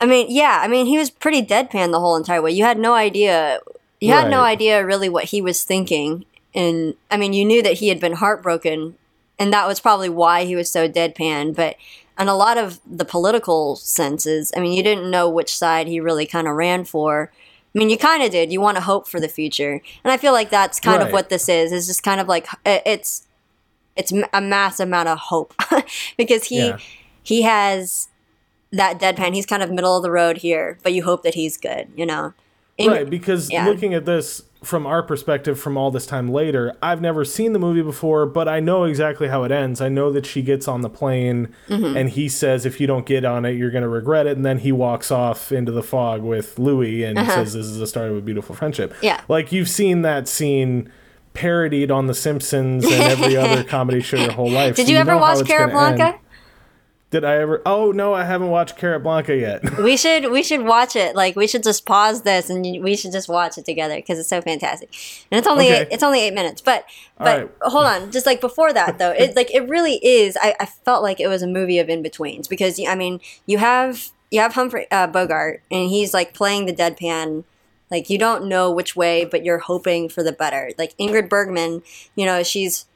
[0.00, 2.50] I mean, yeah, I mean, he was pretty deadpan the whole entire way.
[2.50, 3.60] You had no idea.
[4.00, 4.30] You had right.
[4.30, 6.24] no idea really what he was thinking,
[6.54, 8.96] and I mean, you knew that he had been heartbroken,
[9.38, 11.54] and that was probably why he was so deadpan.
[11.54, 11.76] But
[12.18, 16.00] on a lot of the political senses, I mean, you didn't know which side he
[16.00, 17.30] really kind of ran for.
[17.74, 18.52] I mean, you kind of did.
[18.52, 21.06] You want to hope for the future, and I feel like that's kind right.
[21.06, 21.70] of what this is.
[21.70, 23.26] Is just kind of like it's
[23.96, 25.54] it's a mass amount of hope
[26.16, 26.78] because he yeah.
[27.22, 28.08] he has
[28.76, 29.34] that deadpan.
[29.34, 32.06] He's kind of middle of the road here, but you hope that he's good, you
[32.06, 32.34] know?
[32.76, 33.66] In, right, because yeah.
[33.66, 37.58] looking at this from our perspective from all this time later, I've never seen the
[37.58, 39.80] movie before, but I know exactly how it ends.
[39.80, 41.96] I know that she gets on the plane mm-hmm.
[41.96, 44.36] and he says, if you don't get on it, you're going to regret it.
[44.36, 47.30] And then he walks off into the fog with Louis and uh-huh.
[47.30, 48.94] says, this is the start of a beautiful friendship.
[49.02, 49.20] Yeah.
[49.28, 50.90] Like you've seen that scene
[51.34, 54.76] parodied on The Simpsons and every other comedy show your whole life.
[54.76, 56.18] Did you, you ever watch Carrot Blanca?
[57.14, 57.62] Did I ever?
[57.64, 59.78] Oh no, I haven't watched Carrot Blanca yet.
[59.78, 61.14] we should we should watch it.
[61.14, 64.28] Like we should just pause this and we should just watch it together because it's
[64.28, 64.88] so fantastic.
[65.30, 65.82] And it's only Okay.
[65.82, 66.60] eight, it's only eight minutes.
[66.60, 67.50] But but right.
[67.70, 70.36] hold on, just like before that though, it like it really is.
[70.42, 73.58] I, I felt like it was a movie of in betweens because I mean you
[73.58, 77.44] have you have Humphrey uh, Bogart and he's like playing the deadpan.
[77.92, 80.72] Like you don't know which way, but you're hoping for the better.
[80.76, 81.84] Like Ingrid Bergman,
[82.16, 82.86] you know she's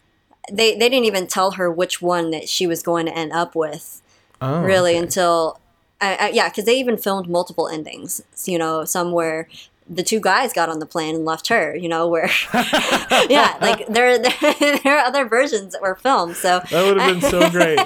[0.50, 3.54] they they didn't even tell her which one that she was going to end up
[3.54, 4.02] with
[4.40, 4.98] Oh, really okay.
[5.03, 5.59] until
[6.01, 9.48] I, I, yeah because they even filmed multiple endings you know some where
[9.90, 12.31] the two guys got on the plane and left her you know where
[13.29, 14.33] yeah like there, there
[14.85, 17.81] there are other versions that were filmed so that would have been so great.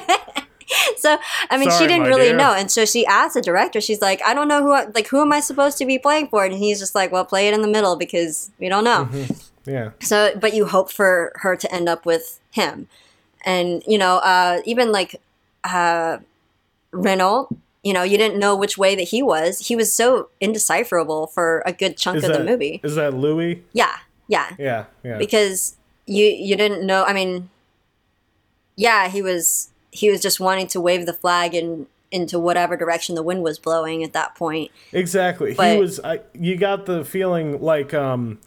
[0.97, 1.17] so
[1.51, 2.37] i mean Sorry, she didn't really dear.
[2.37, 5.09] know and so she asked the director she's like i don't know who I, like
[5.09, 7.55] who am i supposed to be playing for and he's just like well play it
[7.55, 9.09] in the middle because we don't know
[9.65, 9.91] Yeah.
[10.01, 12.89] so, but you hope for her to end up with him,
[13.45, 15.21] and you know, uh, even like
[15.63, 16.19] uh,
[16.93, 17.57] Renault.
[17.83, 19.67] You know, you didn't know which way that he was.
[19.67, 22.81] He was so indecipherable for a good chunk Is of that the movie.
[22.85, 23.65] Is that Louis?
[23.73, 23.97] Yeah,
[24.29, 24.85] yeah, Yeah.
[25.03, 25.19] Yeah.
[25.19, 25.77] because
[26.07, 27.05] you you didn't know.
[27.05, 27.51] I mean,
[28.77, 33.15] yeah, he was he was just wanting to wave the flag in into whatever direction
[33.15, 34.71] the wind was blowing at that point.
[34.93, 35.55] Exactly.
[35.55, 35.99] But- he was.
[36.05, 38.39] I, you got the feeling like um,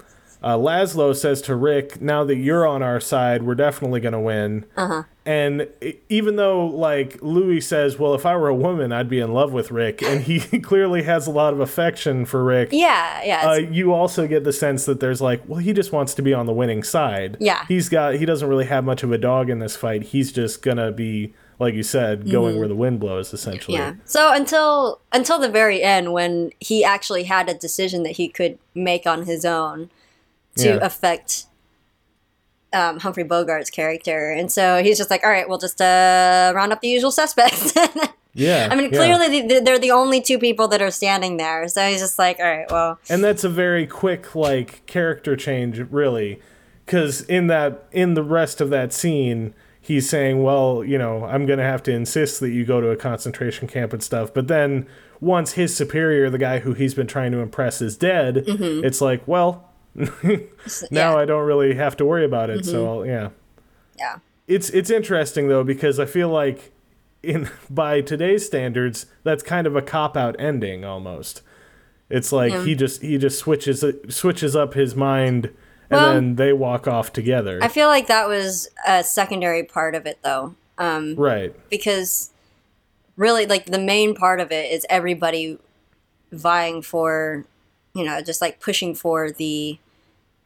[0.45, 4.19] uh, Laszlo says to Rick, "Now that you're on our side, we're definitely going to
[4.19, 5.01] win." Uh-huh.
[5.25, 5.67] And
[6.07, 9.53] even though, like Louis says, "Well, if I were a woman, I'd be in love
[9.53, 12.69] with Rick," and he clearly has a lot of affection for Rick.
[12.71, 16.13] Yeah, yeah, Uh, you also get the sense that there's like, well, he just wants
[16.13, 17.37] to be on the winning side.
[17.39, 17.65] Yeah.
[17.67, 18.13] he's got.
[18.13, 20.03] He doesn't really have much of a dog in this fight.
[20.03, 23.79] He's just gonna be, like you said, going where the wind blows, essentially.
[23.79, 23.97] Mm-hmm.
[23.97, 24.03] Yeah.
[24.05, 28.59] So until until the very end, when he actually had a decision that he could
[28.75, 29.89] make on his own
[30.57, 30.79] to Yeah.
[30.81, 31.45] affect
[32.73, 36.73] um, Humphrey Bogart's character, and so he's just like, "All right, we'll just uh, round
[36.73, 37.73] up the usual suspects."
[38.37, 38.67] Yeah.
[38.69, 38.97] I mean, yeah.
[38.97, 42.37] clearly the- they're the only two people that are standing there, so he's just like,
[42.37, 46.41] "All right, well, and that's a very quick like character change really
[46.85, 51.45] because in that in the rest of that scene he's saying well you know i'm
[51.45, 54.85] gonna have to insist that you go to a concentration camp and stuff but then
[55.21, 59.25] once his superior the guy who he's been trying to impress is dead it's like
[59.27, 60.95] well now Mm-hmm.
[60.95, 61.17] yeah, Mm-hmm.
[61.19, 63.29] i don't really have to worry about it so I'll, yeah
[63.97, 66.71] yeah, it's it's interesting though because i feel like
[67.23, 71.41] in by today's standards that's kind of a cop out ending almost
[72.09, 72.63] it's like Yeah.
[72.65, 75.45] he just he just switches switches up his mind
[75.89, 79.93] and Well- then they walk off together I feel like that was a secondary part
[79.95, 80.55] of it, though.
[80.77, 82.31] Um, right because
[83.15, 85.57] really like the main part of it is everybody
[86.33, 87.45] vying for
[87.93, 89.77] you know just like pushing for the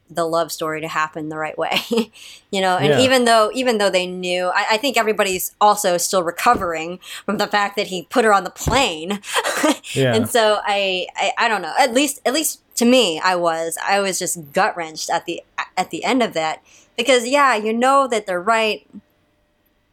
[0.10, 1.78] the love story to happen the right way
[2.52, 3.00] you know and Yeah.
[3.02, 7.48] even though even though they knew I, I think everybody's also still recovering from the
[7.48, 9.22] fact that he put her on the plane
[9.94, 10.16] Yeah.
[10.16, 13.78] and so I, I i don't know at least at least to me i was
[13.86, 15.44] i was just gut wrenched at the
[15.78, 16.64] at the end of that
[16.98, 18.88] because yeah you know that they're right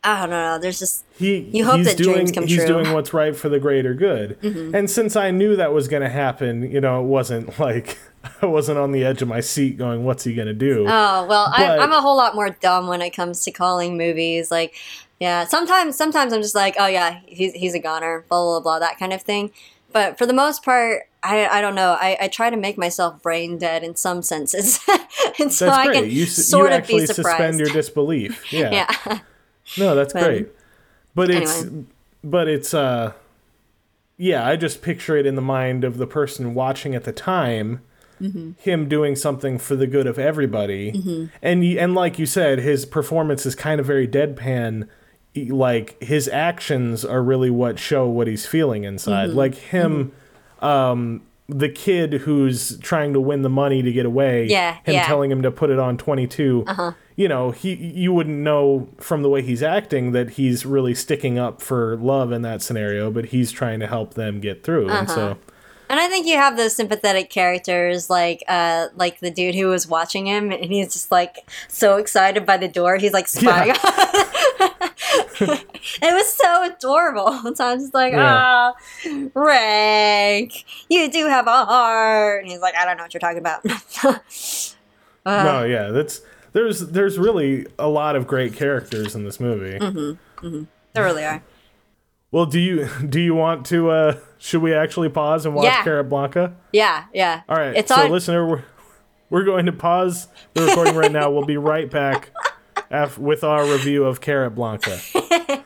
[0.05, 2.65] i don't know there's just he You hope he's that doing dreams come he's true.
[2.67, 2.83] Mm-hmm.
[2.85, 6.09] doing what's right for the greater good and since i knew that was going to
[6.09, 7.99] happen you know it wasn't like
[8.43, 11.27] i wasn't on the edge of my seat going what's he going to do Oh
[11.27, 14.51] well, I, But- I'm a whole lot more dumb when it comes to calling movies.
[14.51, 14.75] Like,
[15.21, 18.79] yeah, sometimes sometimes I'm just like, oh yeah, he's he's a goner, blah blah blah,
[18.81, 19.53] that kind of thing.
[19.93, 21.97] But for the most part, I I don't know.
[21.99, 24.81] I, I try to make myself brain dead in some senses,
[25.39, 27.37] and so that's I can you, sort you of actually be surprised.
[27.39, 28.71] suspend your disbelief yeah
[29.07, 29.19] yeah,
[29.79, 30.49] No, that's But- great.
[31.17, 31.65] But it's
[32.23, 33.13] but it's uh
[34.19, 37.81] yeah, I just picture it in the mind of the person watching at the time.
[38.21, 38.53] Mm-hmm.
[38.59, 42.87] Him doing something for the good of everybody, and y- and like you said, his
[42.87, 44.89] performance is kind of very deadpan.
[45.37, 49.29] E- Like his actions are really what show what he's feeling inside.
[49.31, 49.37] Mm-hmm.
[49.39, 50.13] Like him,
[50.61, 54.47] um, the kid who's trying to win the money to get away.
[54.47, 55.07] Yeah, him yeah.
[55.07, 56.27] telling him to put it on twenty
[56.67, 56.93] Uh-huh.
[57.15, 61.39] you know, he you wouldn't know from the way he's acting that he's really sticking
[61.39, 64.89] up for love in that scenario, but he's trying to help them get through.
[64.89, 65.15] And Uh-huh.
[65.15, 65.39] so
[65.89, 69.87] and I think you have those sympathetic characters like uh like the dude who was
[69.87, 72.97] watching him, and he's just like so excited by the door.
[72.97, 73.77] He's like spying.
[75.41, 77.41] it was so adorable.
[77.57, 78.73] So I'm just like, Yeah.
[78.75, 78.75] ah,
[79.35, 82.43] Rick, you do have a heart.
[82.43, 83.65] And he's like, I don't know what you're talking about.
[85.25, 86.21] Uh, no, yeah, that's
[86.53, 89.77] there's there's really a lot of great characters in this movie.
[89.77, 90.63] Mm-hmm.
[90.93, 91.43] There really are.
[92.31, 95.83] Well, do you do you want to uh should we actually pause and watch Yeah.
[95.83, 96.55] Carrot Blanca?
[96.73, 97.43] Yeah, yeah.
[97.49, 97.75] All right.
[97.75, 98.11] It's so on.
[98.13, 98.63] listener, we're,
[99.31, 101.29] we're going to pause the recording right now.
[101.29, 102.31] We'll be right back
[102.91, 104.99] af- with our review of Carrot Blanca.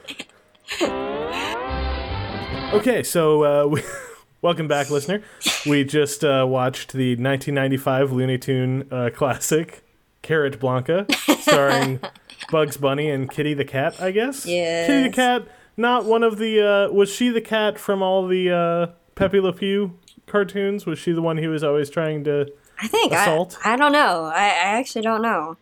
[2.72, 3.82] Okay, so uh, we,
[4.42, 5.22] welcome back, listener.
[5.66, 9.82] We just uh, watched the 1995 Looney Tune uh, classic,
[10.22, 11.04] Carrot Blanca,
[11.40, 11.98] starring
[12.52, 14.44] Bugs Bunny and Kitty the Cat, I guess?
[14.44, 16.64] Kitty the Cat, not one of the.
[16.64, 20.86] Uh, was she the cat from all the uh, Pepe Le Pew cartoons?
[20.86, 22.46] Was she the one he was always trying to.
[22.80, 23.58] I think I, Assault?
[23.64, 24.26] I don't know.
[24.32, 25.56] I, I actually don't know.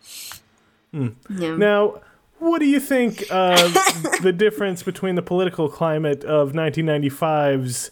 [0.92, 1.09] Hmm.
[1.31, 1.57] Yeah.
[1.57, 2.01] Now,
[2.38, 3.57] what do you think uh,
[4.22, 7.90] the difference between the political climate of 1995's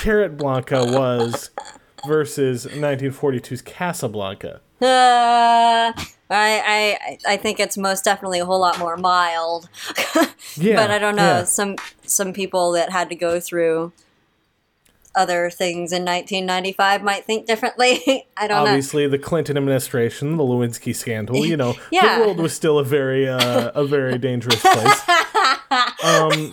[0.00, 1.50] Carrot Blanca was
[2.06, 4.60] versus 1942's Casablanca?
[4.80, 5.98] Uh, I,
[6.30, 9.68] I I think it's most definitely a whole lot more mild.
[10.56, 11.22] Yeah, but I don't know.
[11.38, 11.44] yeah.
[11.44, 13.92] Some some people that had to go through
[15.14, 18.26] other things in 1995 might think differently.
[18.36, 18.70] I don't know.
[18.70, 21.44] Obviously, the Clinton administration, the Lewinsky scandal.
[21.44, 22.18] You know, Yeah.
[22.18, 25.00] the world was still a very, uh, a very dangerous place.
[26.04, 26.50] Um.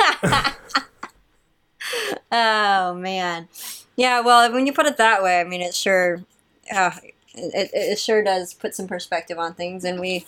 [2.31, 3.47] Oh man.
[3.95, 4.21] Yeah.
[4.21, 6.23] Well, when you put it that way, I mean, it sure,
[6.73, 6.91] uh,
[7.33, 10.25] it, it sure does put some perspective on things, and we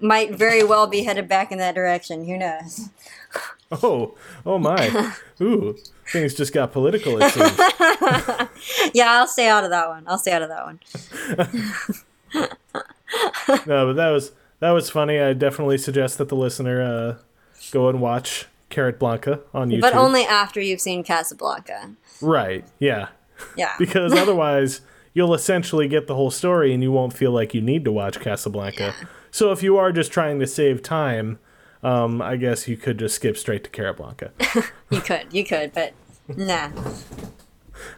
[0.00, 2.26] might very well be headed back in that direction.
[2.26, 2.88] Who knows?
[3.72, 5.76] Oh, oh my, ooh,
[6.10, 7.18] things just got political.
[7.22, 7.58] It seems.
[8.94, 10.04] Yeah, I'll stay out of that one.
[10.06, 10.80] I'll stay out of that one.
[13.66, 15.18] No, but that was that was funny.
[15.20, 17.16] I definitely suggest that the listener uh,
[17.70, 19.80] go and watch Carrot Blanca on YouTube.
[19.82, 21.92] But only after you've seen Casablanca.
[22.20, 23.08] right, yeah,
[23.56, 23.74] Yeah.
[23.78, 24.80] because otherwise
[25.14, 28.18] you'll essentially get the whole story and you won't feel like you need to watch
[28.20, 28.94] Casablanca.
[28.98, 29.06] Yeah.
[29.30, 31.38] So if you are just trying to save time,
[31.86, 34.32] um, I guess you could just skip straight to Carrot Blanca.
[34.90, 35.92] You could, you could, but
[36.28, 36.70] nah.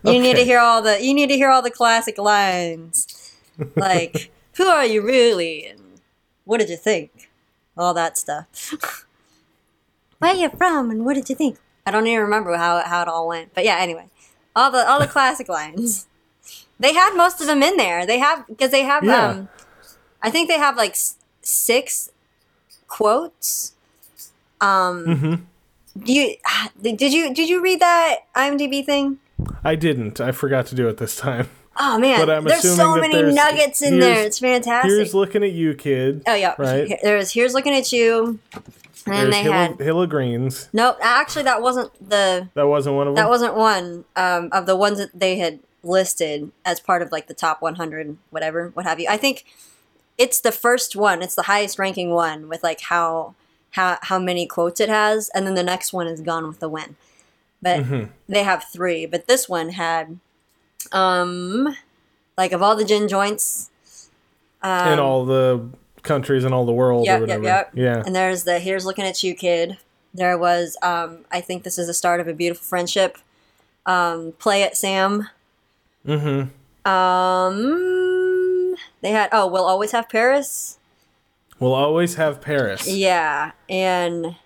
[0.05, 3.35] You need to hear all the you need to hear all the classic lines.
[3.77, 5.67] Like, who are you really?
[5.67, 6.01] And
[6.45, 7.31] what did you think?
[7.77, 8.47] All that stuff.
[10.19, 11.59] Where you from and what did you think?
[11.87, 13.55] I don't even remember how how it all went.
[13.55, 14.09] But yeah, anyway.
[14.57, 16.07] All the all the classic lines.
[16.81, 18.07] They had most of them in there.
[18.07, 19.29] They have because they have Yeah.
[19.29, 19.49] um
[20.23, 22.11] I think they have like s- six
[22.89, 23.75] quotes.
[24.61, 26.03] Um Mm-hmm.
[26.05, 26.35] do you
[26.81, 29.19] did you did you read that IMDb thing?
[29.65, 30.21] I didn't.
[30.21, 31.49] I forgot to do it this time.
[31.81, 34.25] Oh man, But I'm there's so many there's- nuggets in there.
[34.25, 34.91] It's fantastic.
[34.91, 36.23] Here's looking at you, kid.
[36.27, 36.99] oh yeah, right.
[37.05, 38.41] There's here's looking at you,
[39.07, 40.69] and then they Hill, had Hill of Greens.
[40.73, 40.99] nope.
[41.01, 43.23] Actually, that wasn't the That wasn't one of them.
[43.25, 47.29] that wasn't one um, of the ones that they had listed as part of like
[47.29, 49.07] the top 100, whatever, what have you.
[49.09, 49.45] I think
[50.19, 51.23] it's the first one.
[51.23, 53.37] It's the highest ranking one with like how
[53.73, 56.69] how how many quotes it has, and then the next one is Gone with the
[56.69, 56.97] Wind.
[57.61, 58.11] But Mhm.
[58.29, 60.19] they have three, but this one had,
[60.93, 61.77] um,
[62.37, 63.71] like of all the gin joints,
[64.63, 65.69] um, in all the
[66.03, 67.71] countries in all the world Yep, or yep, yep.
[67.75, 68.03] Yeah.
[68.07, 69.77] and there's the here's looking at you, kid.
[70.15, 73.19] There was, um, I think this is the start of a beautiful friendship.
[73.85, 75.29] Um, play it, Sam.
[76.07, 76.91] Mm-hmm.
[76.91, 80.78] Um, they had oh, we'll always have Paris.
[81.61, 82.87] We'll always have Paris.
[82.87, 84.37] Yeah, and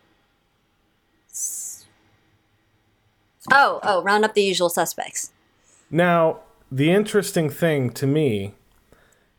[3.51, 5.31] oh, oh, round up the usual suspects.
[5.91, 8.55] Now, the interesting thing to me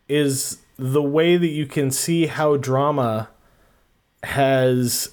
[0.07, 3.29] is the way that you can see how drama
[4.23, 5.09] has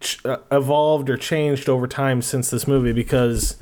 [0.00, 3.56] ch- uh, evolved or changed over time since this movie because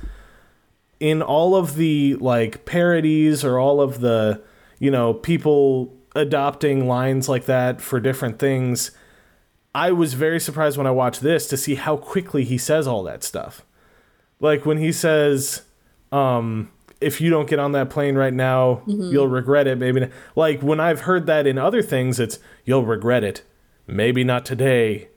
[1.00, 4.40] in all of the like parodies or all of the
[4.78, 8.90] you know people adopting lines like that for different things
[9.74, 13.02] I was very surprised when I watched this to see how quickly he says all
[13.04, 13.64] that stuff.
[14.38, 15.62] Like when he says,
[16.10, 16.70] um,
[17.00, 19.78] if you don't get on that plane right now, you'll regret it.
[19.78, 20.10] Maybe not.
[20.36, 23.42] like when I've heard that in other things, it's you'll regret it.
[23.86, 25.08] Maybe not today,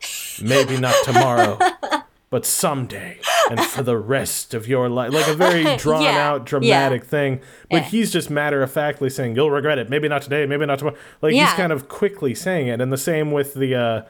[0.42, 1.60] maybe not tomorrow,
[2.30, 5.14] but someday and for the rest of your life.
[5.14, 7.42] Like a very drawn Yeah, out, dramatic thing.
[7.70, 7.84] But Yeah.
[7.84, 9.90] he's just matter of factly saying, you'll regret it.
[9.90, 10.98] Maybe not today, maybe not tomorrow.
[11.22, 12.82] Like he's kind of quickly saying it.
[12.82, 14.02] And the same with the, uh,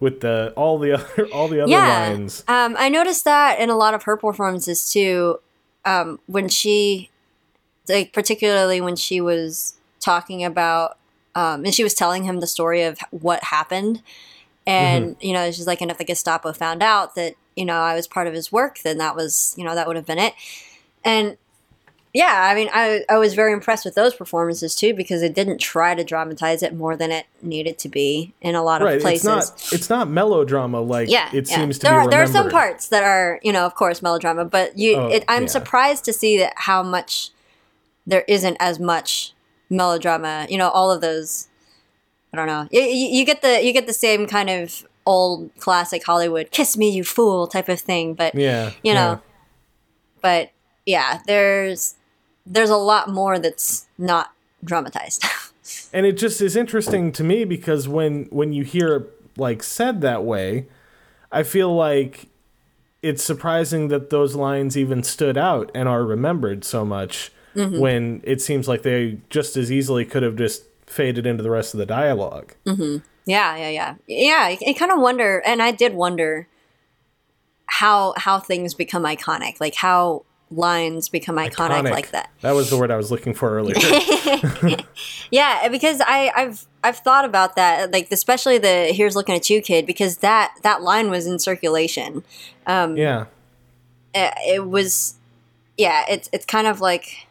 [0.00, 2.08] with the all the other all the other yeah.
[2.08, 2.44] lines.
[2.48, 5.38] Um, I noticed that in a lot of her performances too.
[5.84, 7.10] Um, when she,
[7.88, 10.98] like, particularly when she was talking about,
[11.34, 14.02] um, and she was telling him the story of what happened,
[14.66, 17.94] and you know, she's like, and if the Gestapo found out that you know I
[17.94, 20.34] was part of his work, then that was you know that would have been it,
[21.04, 21.36] and.
[22.14, 25.56] Yeah, I mean, I, I was very impressed with those performances too because it didn't
[25.56, 29.00] try to dramatize it more than it needed to be in a lot of Right.
[29.00, 29.24] places.
[29.24, 31.56] It's not it's not melodrama like yeah, it yeah.
[31.56, 34.02] seems to there be are, there are some parts that are you know of course
[34.02, 35.48] melodrama but you Oh, it, i'm yeah.
[35.48, 37.30] surprised to see that how much
[38.06, 39.32] there isn't as much
[39.70, 41.48] melodrama you know all of those
[42.34, 46.04] i don't know you, you get the you get the same kind of old classic
[46.04, 48.70] hollywood kiss me you fool type of thing but Yeah.
[48.82, 49.20] you know
[50.20, 50.50] but
[50.86, 51.94] yeah, there's
[52.46, 54.32] there's a lot more that's not
[54.64, 55.24] dramatized.
[55.92, 60.00] and it just is interesting to me because when when you hear it like said
[60.02, 60.66] that way,
[61.32, 62.26] I feel like
[63.02, 67.80] it's surprising that those lines even stood out and are remembered so much Mm-hmm.
[67.80, 71.74] when it seems like they just as easily could have just faded into the rest
[71.74, 72.54] of the dialogue.
[73.26, 74.40] Yeah, yeah, yeah, yeah.
[74.40, 76.48] I, I kind of wonder, and I did wonder
[77.66, 82.30] how how things become iconic, like how lines become iconic, like that.
[82.42, 83.76] That was the word I was looking for earlier.
[85.32, 89.62] Yeah, because I, I've I've thought about that, like especially the "Here's looking at you,
[89.62, 92.22] kid," because that that line was in circulation.
[92.66, 93.24] Um, yeah.
[94.14, 95.14] It, it was,
[95.78, 96.04] yeah.
[96.06, 97.26] It's it's kind of like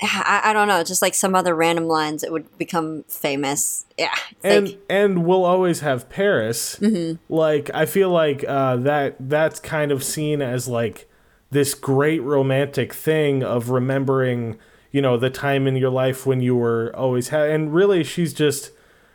[0.00, 3.84] I, I don't know, just like some other random lines that would become famous.
[3.96, 6.76] Yeah, and like, and we'll always have Paris.
[6.76, 7.16] Mm-hmm.
[7.32, 11.08] Like I feel like uh, that that's kind of seen as like
[11.50, 14.58] this great romantic thing of remembering,
[14.92, 18.32] you know, the time in your life when you were always ha- and really she's
[18.32, 18.70] just.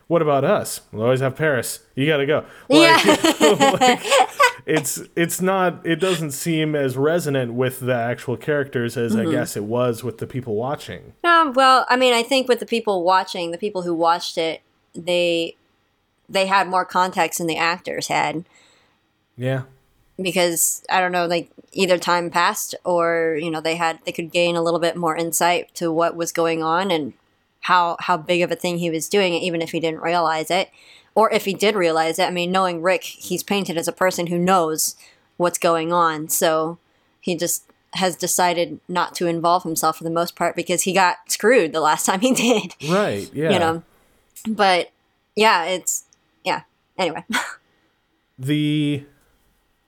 [0.08, 0.82] What about us?
[0.92, 1.80] We'll always have Paris.
[1.96, 2.46] You gotta go.
[2.68, 3.06] Like,
[3.80, 4.04] like,
[4.66, 5.86] it's it's not.
[5.86, 9.28] It doesn't seem as resonant with the actual characters as Mm-hmm.
[9.28, 11.14] I guess it was with the people watching.
[11.24, 14.62] Um, well, I mean, I think with the people watching, the people who watched it,
[14.96, 15.56] they
[16.30, 18.46] they had more context than the actors had.
[19.36, 19.64] Yeah.
[20.22, 24.32] because I don't know, like either time passed or you know they had they could
[24.32, 27.14] gain a little bit more insight to what was going on and
[27.62, 30.70] how how big of a thing he was doing, even if he didn't realize it,
[31.16, 32.28] or if he did realize it.
[32.28, 34.96] I mean, knowing Rick, he's painted as a person who knows
[35.38, 36.78] what's going on, so
[37.20, 41.18] he just has decided not to involve himself for the most part because he got
[41.28, 42.76] screwed the last time he did.
[42.90, 43.30] Right.
[43.34, 43.52] Yeah.
[43.52, 43.84] You know,
[44.48, 44.92] but
[45.36, 46.06] yeah, it's
[46.44, 46.62] yeah.
[46.98, 47.24] Anyway.
[48.40, 49.06] the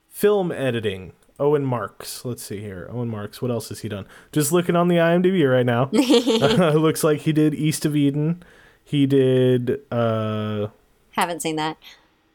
[0.09, 4.53] film editing owen marks let's see here owen marks what else has he done just
[4.53, 8.41] looking on the imdb right now uh, looks like he did east of eden
[8.85, 10.67] he did uh
[11.15, 11.77] Haven't seen that.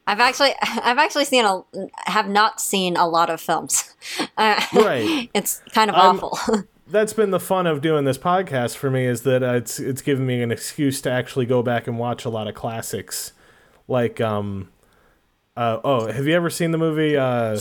[0.07, 1.63] I've actually, I've actually seen a,
[2.07, 3.95] have not seen a lot of films.
[4.39, 5.29] Uh, Right.
[5.35, 6.65] It's kind of I'm- awful.
[6.89, 10.01] that's been the fun of doing this podcast for me is that uh, it's it's
[10.03, 13.33] given me an excuse to actually go back and watch a lot of classics
[13.87, 14.71] like um
[15.57, 17.61] uh oh have you ever seen the movie uh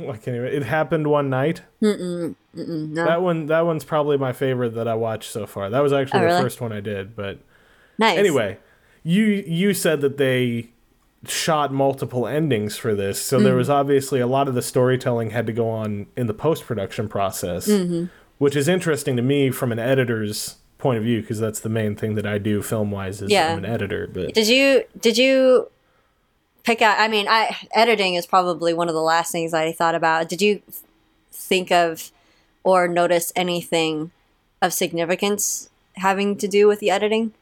[0.00, 2.34] I can't even, it happened one night no.
[2.52, 6.18] that one that one's probably my favorite that i watched so far that was actually
[6.18, 6.42] Oh, the really?
[6.42, 7.38] first one i did but
[7.98, 8.18] nice.
[8.18, 8.58] Anyway,
[9.04, 10.68] you you said that they
[11.26, 13.44] shot multiple endings for this, so Mm-hmm.
[13.44, 16.64] there was obviously a lot of the storytelling had to go on in the post
[16.66, 18.06] production process, Mm-hmm.
[18.38, 21.96] which is interesting to me from an editor's point of view because that's the main
[21.96, 23.52] thing that I do film wise is Yeah.
[23.52, 24.06] I'm an editor.
[24.06, 25.70] But did you did you
[26.62, 26.98] pick out?
[26.98, 30.28] I mean, I editing is probably one of the last things I thought about.
[30.28, 30.60] Did you
[31.32, 32.10] think of
[32.64, 34.10] or notice anything
[34.60, 37.32] of significance having to do with the editing?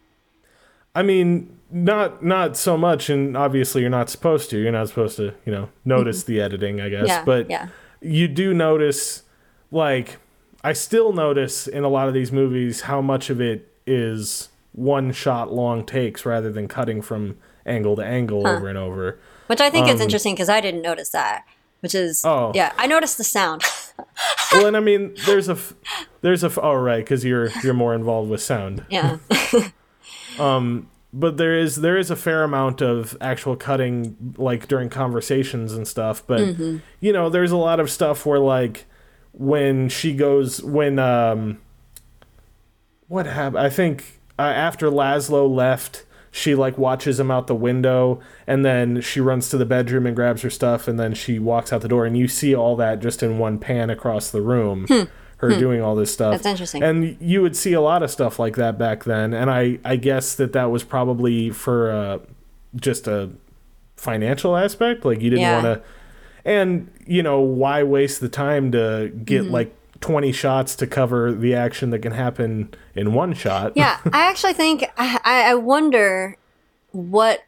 [0.94, 4.58] I mean, not not so much, and obviously you're not supposed to.
[4.58, 7.00] You're not supposed to, you know, notice the editing, I guess.
[7.00, 7.08] Mm-hmm.
[7.08, 7.68] Yeah, but yeah.
[8.00, 9.22] you do notice,
[9.70, 10.18] like,
[10.62, 15.12] I still notice in a lot of these movies how much of it is one
[15.12, 17.36] shot long takes rather than cutting from
[17.66, 19.18] angle to angle over and over.
[19.46, 21.44] Which I think is interesting because I didn't notice that.
[21.80, 22.52] Which is Um, Oh.
[22.54, 23.62] yeah, I noticed the sound.
[24.52, 25.74] well, and I mean, there's a f-
[26.20, 28.84] there's a f- oh right because you're you're more involved with sound.
[28.88, 29.16] yeah.
[30.38, 35.86] but there is there is a fair amount of actual cutting like during conversations and
[35.86, 36.78] stuff but Mm-hmm.
[37.00, 38.86] you know there's a lot of stuff where like
[39.32, 41.58] when she goes when um
[43.08, 48.18] what happened i think uh, after laszlo left she like watches him out the window
[48.46, 51.72] and then she runs to the bedroom and grabs her stuff and then she walks
[51.72, 54.86] out the door and you see all that just in one pan across the room
[55.42, 56.36] her doing all this stuff Hmm.
[56.36, 56.82] That's interesting.
[56.82, 59.96] and you would see a lot of stuff like that back then and i i
[59.96, 62.18] guess that that was probably for uh
[62.76, 63.28] just a
[63.96, 65.62] financial aspect like you didn't Yeah.
[65.62, 65.82] want to
[66.44, 69.52] and you know why waste the time to get Mm-hmm.
[69.52, 74.26] like 20 shots to cover the action that can happen in one shot Yeah, I
[74.30, 76.36] actually think I I wonder
[76.92, 77.44] what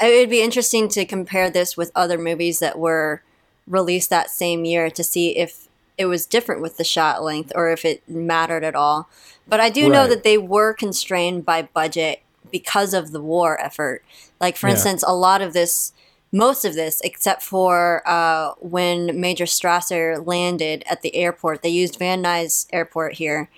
[0.00, 3.22] it would be interesting to compare this with other movies that were
[3.68, 5.63] released that same year to see if
[5.96, 9.08] it was different with the shot length or if it mattered at all.
[9.46, 14.02] But I do know that they were constrained by budget because of the war effort.
[14.40, 14.72] Like for Yeah.
[14.72, 15.92] instance, a lot of this
[16.32, 21.96] most of this, except for uh, when Major Strasser landed at the airport, they used
[21.96, 23.48] Van Nuys Airport here.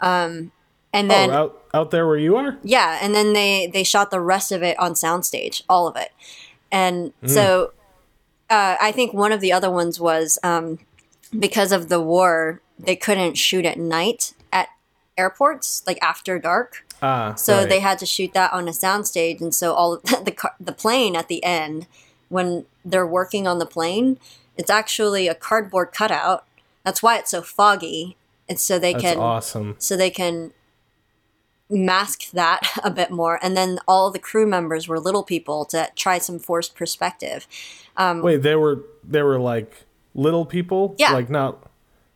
[0.00, 0.50] Um,
[0.90, 4.10] and then oh out out there where you are yeah, and then they they shot
[4.10, 6.12] the rest of it on soundstage, all of it.
[6.72, 7.72] And so
[8.48, 10.78] uh, I think one of the other ones was um,
[11.38, 14.68] because of the war, they couldn't shoot at night at
[15.16, 16.84] airports, like after dark.
[17.02, 17.68] Ah, So right.
[17.68, 21.16] they had to shoot that on a soundstage, and so all the car- the plane
[21.16, 21.86] at the end,
[22.28, 24.18] when they're working on the plane,
[24.56, 26.44] it's actually a cardboard cutout.
[26.84, 28.16] That's why it's so foggy.
[28.48, 29.74] and so they That's can awesome.
[29.78, 30.52] so they can
[31.70, 33.38] mask that a bit more.
[33.42, 37.46] And then all the crew members were little people to try some forced perspective.
[37.98, 39.83] Wait, they were they were like
[40.14, 40.94] little people?
[40.98, 41.12] Yeah.
[41.12, 41.70] Like not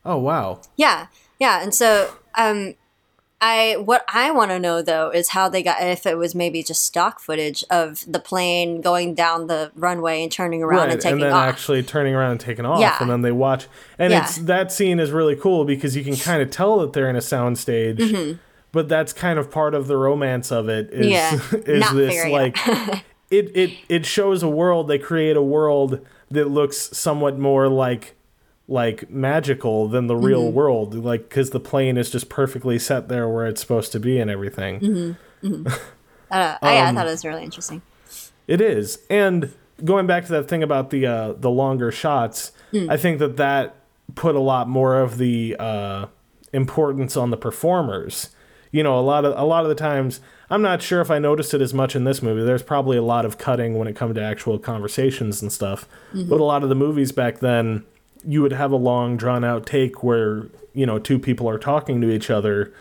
[0.04, 0.60] Oh wow.
[0.76, 1.62] Yeah, yeah.
[1.62, 2.74] And so, um,
[3.40, 6.62] I what I want to know though is how they got if it was maybe
[6.62, 11.00] just stock footage of the plane going down the runway and turning around right, and
[11.00, 11.22] taking off.
[11.22, 11.48] and then off.
[11.48, 12.96] actually turning around and taking off, Yeah.
[13.00, 13.68] and then they watch,
[13.98, 14.24] and Yeah.
[14.24, 17.14] it's that scene is really cool because you can kind of tell that they're in
[17.16, 18.38] a soundstage,
[18.72, 20.88] but that's kind of part of the romance of it.
[20.92, 21.54] Is, Mm-hmm.
[21.56, 22.56] Yeah, is this like
[23.30, 28.14] it it it shows a world they create a world that looks somewhat more like
[28.66, 30.54] like magical than the real Mm-hmm.
[30.56, 34.18] world like because the plane is just perfectly set there where it's supposed to be
[34.18, 35.62] and everything Mm-hmm.
[35.64, 35.70] Know.
[36.30, 37.80] I, Um, I thought it was really interesting.
[38.46, 39.52] It is, and
[39.84, 42.90] going back to that thing about the uh, the longer shots, Hmm.
[42.90, 43.76] I think that that
[44.14, 46.06] put a lot more of the uh,
[46.52, 48.30] importance on the performers.
[48.72, 50.20] You know, a lot of a lot of the times,
[50.50, 52.42] I'm not sure if I noticed it as much in this movie.
[52.42, 55.86] There's probably a lot of cutting when it comes to actual conversations and stuff.
[56.12, 56.28] Mm-hmm.
[56.28, 57.84] But a lot of the movies back then,
[58.26, 62.00] you would have a long drawn out take where you know two people are talking
[62.00, 62.72] to each other,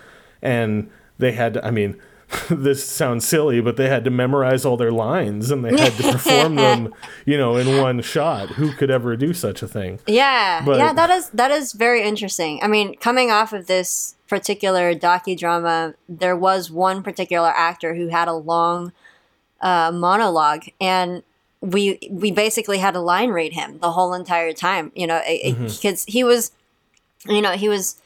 [0.42, 1.56] and they had.
[1.56, 2.00] To, I mean.
[2.50, 6.12] this sounds silly, but they had to memorize all their lines and they had to
[6.12, 6.94] perform them,
[7.26, 8.50] you know, in one shot.
[8.50, 10.00] Who could ever do such a thing?
[10.08, 12.60] Yeah, But- yeah, that is that is very interesting.
[12.62, 18.28] I mean, coming off of this particular docudrama, there was one particular actor who had
[18.28, 18.92] a long
[19.62, 21.24] uh, monologue, and
[21.62, 24.92] we we basically had to line read him the whole entire time.
[24.96, 26.52] You know, because he was,
[27.26, 28.02] you know, he was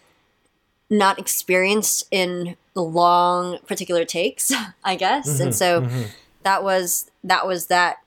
[0.91, 4.51] not experienced in long particular takes,
[4.83, 5.87] I guess, and so
[6.43, 7.97] that was that was that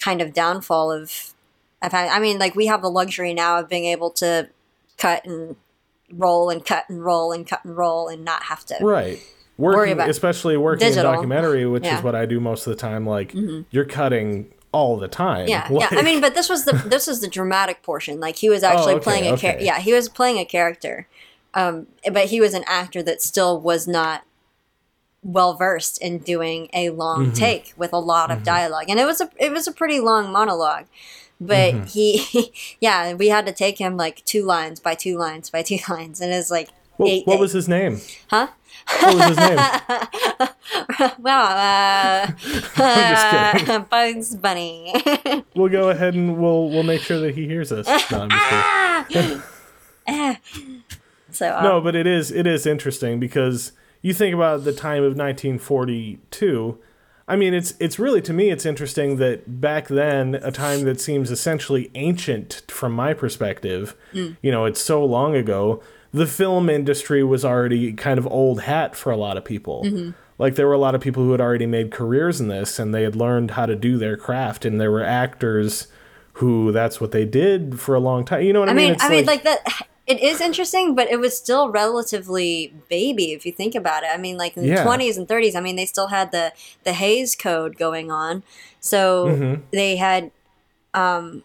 [0.00, 1.32] kind of downfall of
[1.82, 4.48] I've had, I mean, like we have the luxury now of being able to
[4.98, 5.56] cut and
[6.12, 8.76] roll and cut and roll and cut and roll and not have to.
[8.82, 9.18] Right.
[9.56, 11.10] Working, about especially working digital.
[11.10, 11.90] in documentary, which Yeah.
[11.90, 11.98] Mm-hmm.
[11.98, 13.06] is what I do most of the time.
[13.06, 13.34] Like
[13.70, 15.48] you're cutting all the time.
[15.48, 15.98] Yeah, Like- yeah.
[15.98, 18.20] I mean, but this was the this was the dramatic portion.
[18.20, 19.40] Like he was actually Oh, okay, playing a okay.
[19.40, 19.64] character.
[19.64, 21.06] Yeah, he was playing a character,
[21.54, 24.22] um, but he was an actor that still was not
[25.22, 27.32] well versed in doing a long Mm-hmm.
[27.34, 30.32] take with a lot of dialogue, and it was a it was a pretty long
[30.32, 30.86] monologue.
[31.40, 31.84] But Mm-hmm.
[31.84, 35.78] he, yeah, we had to take him like two lines by two lines by two
[35.88, 37.26] lines, and it's like What, eight.
[37.26, 38.00] what was his name?
[38.28, 38.48] Huh?
[39.00, 39.56] What was his name?
[41.18, 42.26] well, uh,
[42.76, 44.94] I'm just uh, Bugs Bunny.
[45.54, 47.86] We'll go ahead and we'll we'll make sure that he hears us.
[48.10, 49.42] No, just kidding.
[51.40, 53.72] So uh, no, but it is it is interesting because
[54.02, 56.78] you think about the time of 1942.
[57.28, 61.00] I mean, it's it's really to me it's interesting that back then, a time that
[61.00, 64.36] seems essentially ancient from my perspective, Mm.
[64.42, 65.82] you know, it's so long ago.
[66.12, 69.84] The film industry was already kind of old hat for a lot of people.
[69.84, 70.10] Mm-hmm.
[70.38, 72.92] Like there were a lot of people who had already made careers in this, and
[72.94, 75.86] they had learned how to do their craft, and there were actors
[76.34, 78.42] who that's what they did for a long time.
[78.42, 79.60] You know what I, I mean, It's I mean, like that.
[80.10, 84.10] It is interesting, but it was still relatively baby if you think about it.
[84.12, 85.54] I mean, like in the twenties and thirties.
[85.54, 86.52] I mean, they still had the
[86.84, 88.42] the Hays Code going on,
[88.80, 89.62] so Mm-hmm.
[89.72, 90.30] they had.
[90.94, 91.44] Um,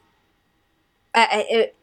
[1.14, 1.76] I, I, it,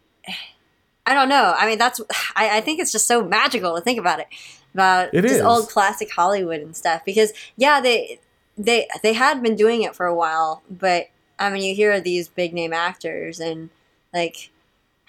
[1.06, 1.54] I don't know.
[1.56, 2.00] I mean, that's.
[2.36, 4.26] I, I think it's just so magical to think about it
[4.74, 5.42] about It just is.
[5.42, 7.04] old classic Hollywood and stuff.
[7.04, 8.20] Because yeah, they
[8.58, 11.08] they they had been doing it for a while, but
[11.38, 13.70] I mean, you hear these big name actors and
[14.14, 14.50] like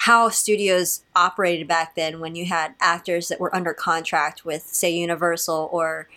[0.04, 4.91] how studios operated back then when you had actors that were under contract with say
[4.91, 6.10] Universal or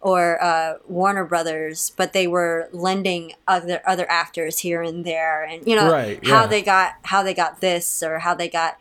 [0.00, 5.66] or uh, Warner Brothers, but they were lending other other actors here and there, and
[5.66, 6.46] you know Right, how yeah.
[6.46, 8.78] they got how they got this or how they got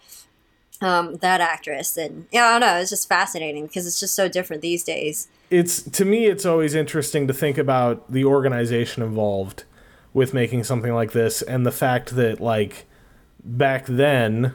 [0.82, 2.78] um, that actress, and yeah, I don't know.
[2.80, 5.28] It's just fascinating because it's just so different these days.
[5.50, 9.66] it's to me it's always interesting to think about the organization involved
[10.14, 12.86] with making something like this and the fact that like
[13.46, 14.54] back then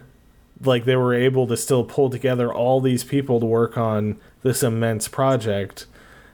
[0.60, 4.62] like they were able to still pull together all these people to work on this
[4.62, 5.86] immense project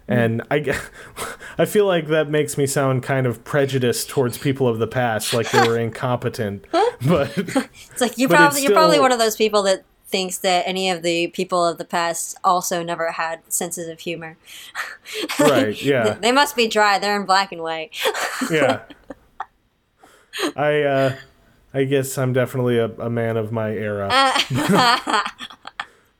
[0.06, 0.78] and I,
[1.58, 5.32] I feel like that makes me sound kind of prejudiced towards people of the past,
[5.32, 6.64] like they were incompetent.
[7.06, 10.88] But It's like you probably you're probably one of those people that thinks that any
[10.88, 14.38] of the people of the past also never had senses of humor.
[15.38, 16.14] right, yeah.
[16.14, 16.98] They must be dry.
[16.98, 17.94] They're in black and white.
[18.50, 18.82] yeah.
[20.56, 21.16] I uh
[21.74, 24.08] I guess I'm definitely a, a man of my era.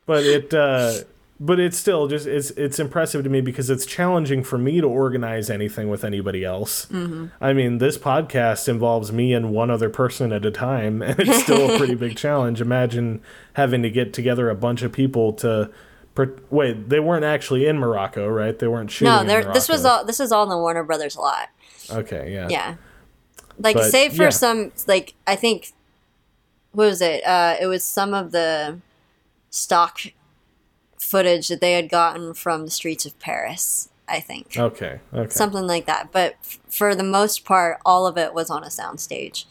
[0.07, 0.95] but it uh
[1.41, 4.87] but it's still just it's it's impressive to me because it's challenging for me to
[4.87, 6.87] organize anything with anybody else.
[6.87, 7.27] Mm-hmm.
[7.41, 11.43] I mean, this podcast involves me and one other person at a time, and it's
[11.43, 12.61] still a pretty big challenge.
[12.61, 13.21] Imagine
[13.55, 15.71] having to get together a bunch of people to.
[16.15, 18.57] Per- wait, they weren't actually in Morocco, right?
[18.57, 19.27] They weren't shooting.
[19.27, 19.53] no.
[19.53, 20.05] This was all.
[20.05, 21.49] This is all in the Warner Brothers lot.
[21.91, 22.49] Okay, yeah.
[22.49, 22.77] Yeah,
[23.59, 24.29] like But, save for yeah.
[24.31, 24.73] some.
[24.87, 25.73] Like I think,
[26.73, 27.25] what was it?
[27.25, 28.79] Uh, it was some of the
[29.51, 30.01] stock
[30.99, 33.89] footage that they had gotten from the streets of Paris.
[34.07, 35.31] I think Okay, okay.
[35.31, 36.13] something like that.
[36.13, 39.47] But f- for the most part, all of it was on a soundstage.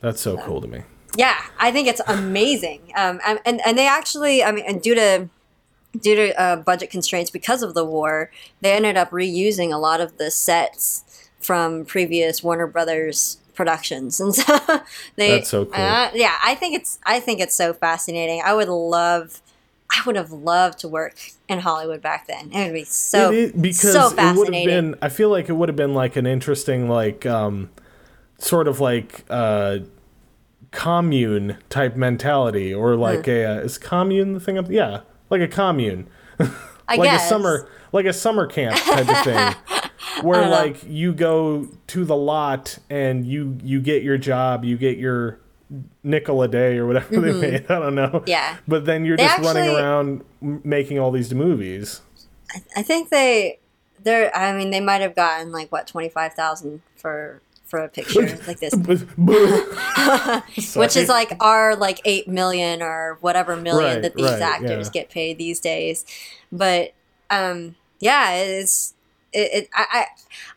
[0.00, 0.82] That's so cool to me.
[1.16, 2.92] Yeah, I think it's amazing.
[2.96, 5.28] Um, and, and and they actually, I mean, and due to
[6.00, 8.30] due to uh, budget constraints because of the war,
[8.60, 11.04] they ended up reusing a lot of the sets
[11.46, 14.58] from previous Warner Brothers productions, and so
[15.14, 15.30] they.
[15.30, 15.74] That's so cool.
[15.74, 18.42] uh, yeah, I think it's I think it's so fascinating.
[18.44, 19.40] I would love.
[19.88, 21.14] I would have loved to work
[21.48, 22.50] in Hollywood back then.
[22.52, 24.66] It would be so it is, because so it would have fascinating.
[24.66, 27.70] been i feel like it would have been like an interesting like um
[28.38, 29.78] sort of like uh
[30.72, 35.48] commune type mentality or like a uh, is commune the thing up yeah like a
[35.48, 36.08] commune
[36.88, 37.24] I like guess.
[37.24, 39.82] a summer like a summer camp type of thing
[40.24, 44.96] where like you go to the lot and you you get your job you get
[44.98, 45.38] your
[46.04, 48.28] nickel a day or whatever they made i don't know Mm-hmm.
[48.28, 48.56] Yeah.
[48.68, 52.00] but then you're They just running around m- making all these movies
[52.76, 53.58] I think they
[54.04, 57.88] they're I mean they might have gotten like what twenty five thousand for for a
[57.88, 58.72] picture like this,
[60.76, 64.86] which is like our like eight million or whatever million Right, that these right, actors
[64.86, 64.92] yeah.
[64.92, 66.04] get paid these days.
[66.52, 66.92] But
[67.30, 68.94] um, yeah, it's
[69.32, 70.06] it, it I, I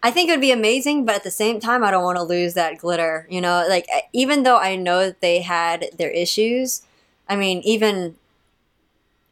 [0.10, 2.24] I think it would be amazing, but at the same time, I don't want to
[2.24, 3.28] lose that glitter.
[3.30, 6.84] You know, like even though I know that they had their issues,
[7.28, 8.16] I mean, even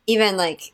[0.08, 0.74] even like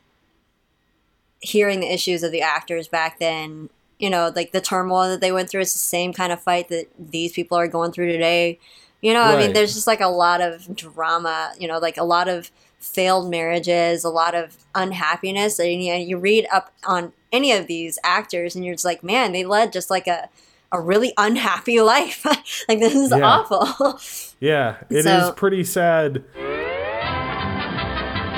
[1.41, 3.69] hearing the issues of the actors back then,
[3.99, 6.69] you know, like the turmoil that they went through is the same kind of fight
[6.69, 8.59] that these people are going through today.
[9.01, 12.03] You know, I mean, there's just like a lot of drama, you know, like a
[12.05, 15.59] lot of failed marriages, a lot of unhappiness.
[15.59, 19.03] And you, know, you read up on any of these actors and you're just like,
[19.03, 20.29] man, they led just like a,
[20.71, 22.23] a really unhappy life.
[22.69, 23.25] like, this is Yeah.
[23.25, 23.99] awful.
[24.39, 26.23] Yeah, it is So- pretty sad.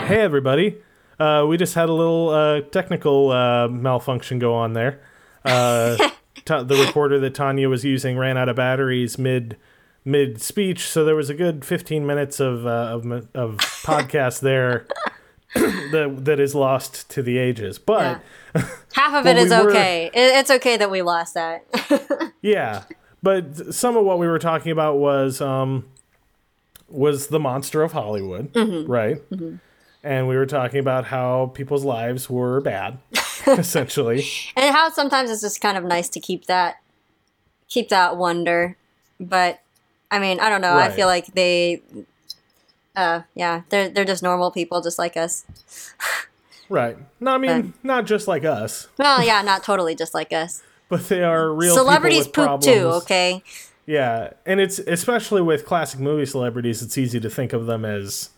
[0.08, 0.78] Hey, everybody.
[1.20, 5.00] Uh, we just had a little uh, technical uh, malfunction go on there.
[5.44, 5.98] Uh,
[6.46, 9.58] Ta- the recorder that Tanya was using ran out of batteries mid
[10.04, 14.86] mid speech, so there was a good 15 minutes of uh, of, of podcast there
[15.92, 17.80] that that is lost to the ages.
[17.80, 18.22] But
[18.94, 20.06] Half of it is we okay.
[20.08, 21.66] It, it's okay that we lost that.
[22.42, 22.84] Yeah,
[23.24, 25.86] but some of what we were talking about was um,
[26.88, 28.92] was the monster of Hollywood, Mm-hmm.
[28.92, 29.18] right?
[30.04, 33.00] And we were talking about how people's lives were bad,
[33.48, 34.24] essentially.
[34.56, 36.76] and how sometimes it's just kind of nice to keep that
[37.68, 38.78] keep that wonder
[39.20, 39.60] but
[40.12, 41.82] i mean i don't know i feel like they
[42.96, 45.46] uh yeah they're they're just normal people just like us
[46.68, 46.98] Right?
[47.20, 51.08] No, I mean not just like us, well yeah not totally just like us but
[51.10, 53.44] they are real celebrities poop too okay
[53.86, 58.30] Yeah, and it's especially with classic movie celebrities, it's easy to think of them as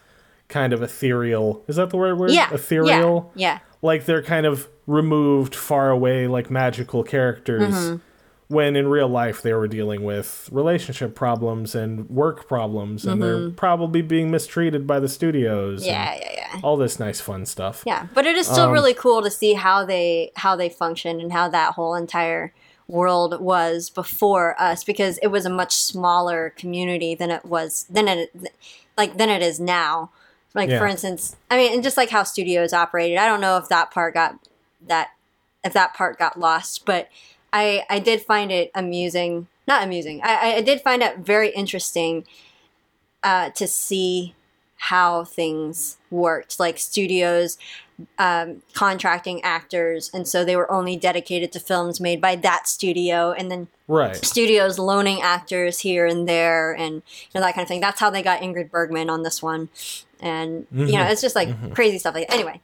[0.50, 1.64] kind of ethereal.
[1.68, 2.32] Is that the right word?
[2.32, 3.32] yeah ethereal.
[3.36, 7.96] yeah, like they're kind of removed far away like magical characters Mm-hmm.
[8.50, 13.50] When in real life they were dealing with relationship problems and work problems and they're
[13.50, 15.90] probably being mistreated by the studios Mm-hmm.
[15.90, 18.94] yeah yeah yeah all this nice fun stuff yeah but it is Um, still really
[18.94, 22.54] cool to see how they how they functioned and how that whole entire
[22.88, 28.08] world was before us because it was a much smaller community than it was than
[28.08, 28.32] it
[28.98, 30.10] like than it is now
[30.54, 30.80] like Yeah.
[30.80, 33.92] for instance i mean and just like how studios operated i don't know if that
[33.92, 34.40] part got
[34.88, 35.10] that
[35.66, 37.10] if that part got lost but
[37.54, 42.26] i i did find it amusing not amusing i I- did find it very interesting
[43.24, 44.36] uh to see
[44.78, 46.60] how things worked.
[46.60, 47.58] Like studios
[48.20, 53.32] um, contracting actors and so they were only dedicated to films made by that studio
[53.32, 54.24] and then right.
[54.24, 57.02] studios loaning actors here and there and you
[57.34, 57.82] know that kind of thing.
[57.82, 59.70] That's how they got ingrid bergman on this one.
[60.20, 62.36] And you know it's just like crazy stuff like that.
[62.36, 62.62] anyway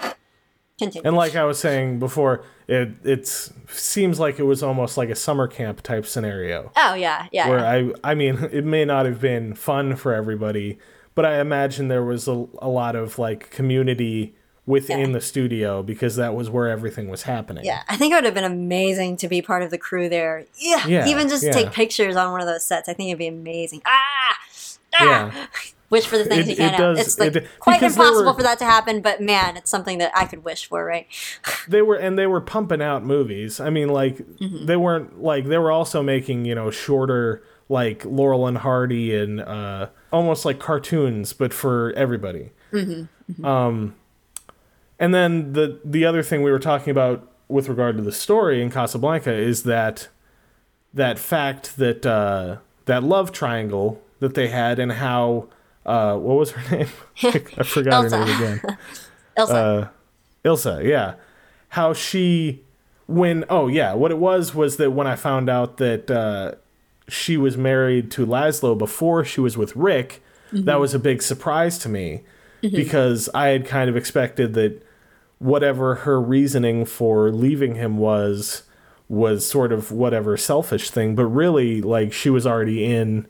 [0.84, 5.09] continue and like i was saying before it it's seems like it was almost like
[5.09, 7.91] a summer camp type scenario oh yeah yeah, where yeah.
[8.03, 10.77] I I mean it may not have been fun for everybody,
[11.15, 14.34] but I imagine there was a, a lot of like community
[14.65, 15.13] within Yeah.
[15.13, 17.65] the studio because that was where everything was happening.
[17.65, 20.45] Yeah, I think it would have been amazing to be part of the crew there.
[20.57, 21.51] Yeah, Yeah, even just yeah.
[21.51, 22.88] take pictures on one of those sets.
[22.88, 23.81] I think it'd be amazing.
[23.86, 24.38] Ah,
[24.95, 25.03] ah!
[25.03, 25.47] Yeah.
[25.94, 28.34] wish for the things It- you can't it does- It's like it- quite impossible were-
[28.39, 31.08] for that to happen, but man, it's something that I could wish for, right?
[31.68, 34.66] they were and they were pumping out movies i mean like Mm-hmm.
[34.66, 39.39] they weren't like they were also making you know shorter like laurel and hardy and
[39.39, 43.46] uh almost like cartoons but for everybody Mm-hmm.
[43.46, 43.96] um
[45.00, 47.18] and then the the other thing we were talking about
[47.48, 50.10] with regard to the story in casablanca is that
[50.94, 55.48] that fact that uh that love triangle that they had and how
[55.86, 56.88] uh what was her name?
[57.23, 58.77] I forgot her name again.
[59.38, 59.55] Elsa.
[59.55, 59.88] uh,
[60.45, 61.15] Ilsa, yeah.
[61.69, 62.61] How she,
[63.07, 66.51] when, oh, yeah, what it was was that when I found out that uh,
[67.07, 70.21] she was married to Laszlo before she was with Rick,
[70.51, 72.21] that was a big surprise to me
[72.61, 74.86] because I had kind of expected that
[75.39, 78.63] whatever her reasoning for leaving him was
[79.09, 83.25] was sort of whatever selfish thing but really like she was already in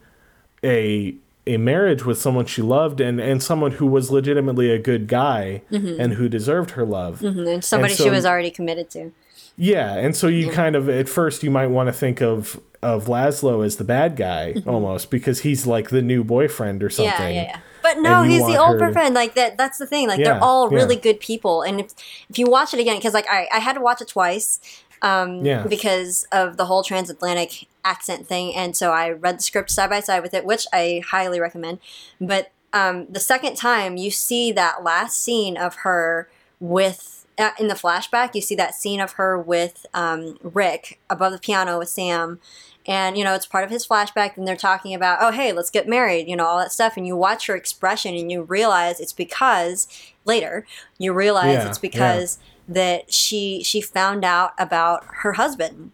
[0.63, 1.15] a
[1.45, 5.61] a marriage with someone she loved and and someone who was legitimately a good guy
[5.69, 7.21] and who deserved her love.
[7.23, 9.11] and somebody so- she was already committed to.
[9.55, 13.05] Yeah, and so you kind of at first you might want to think of of
[13.05, 17.13] Laszlo as the bad guy almost because he's like the new boyfriend or something.
[17.13, 17.21] Mm-hmm.
[17.23, 17.59] Yeah, yeah, yeah.
[17.83, 19.13] But no, he's the old her to- friend.
[19.13, 19.57] Like that.
[19.57, 20.07] That's the thing.
[20.07, 20.77] Like Yeah, they're all yeah.
[20.77, 21.61] really good people.
[21.61, 21.91] And if
[22.29, 24.59] if you watch it again, because like I, I had to watch it twice,
[25.03, 25.63] um, Yeah.
[25.63, 29.99] because of the whole transatlantic accent thing, and so I read the script side by
[29.99, 31.79] side with it, which I highly recommend.
[32.19, 36.27] But um, the second time, you see that last scene of her
[36.59, 38.33] with uh, in the flashback.
[38.33, 42.39] You see that scene of her with um, Rick above the piano with Sam
[42.85, 45.69] and you know it's part of his flashback and they're talking about oh hey let's
[45.69, 48.99] get married you know all that stuff and you watch her expression and you realize
[48.99, 49.87] it's because
[50.25, 50.65] later
[50.97, 55.91] you realize Yeah, it's because that she she found out about her husband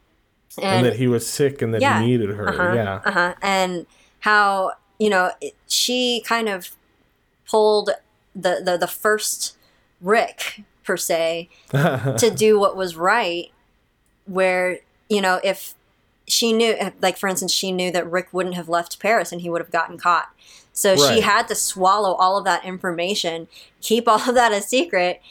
[0.61, 2.01] And that he was sick and that Yeah.
[2.01, 2.49] he needed her.
[2.49, 3.01] uh-huh, Yeah.
[3.05, 3.35] uh-huh.
[3.41, 3.85] and
[4.21, 6.69] how you know it, she kind of
[7.49, 7.89] pulled
[8.35, 9.57] the, the the first
[10.01, 13.51] rick per se to do what was right
[14.25, 15.73] where you know if
[16.27, 19.49] she knew like for instance she knew that rick wouldn't have left paris and he
[19.49, 20.29] would have gotten caught
[20.73, 23.47] so she had to swallow all of that information
[23.81, 25.21] keep all of that a secret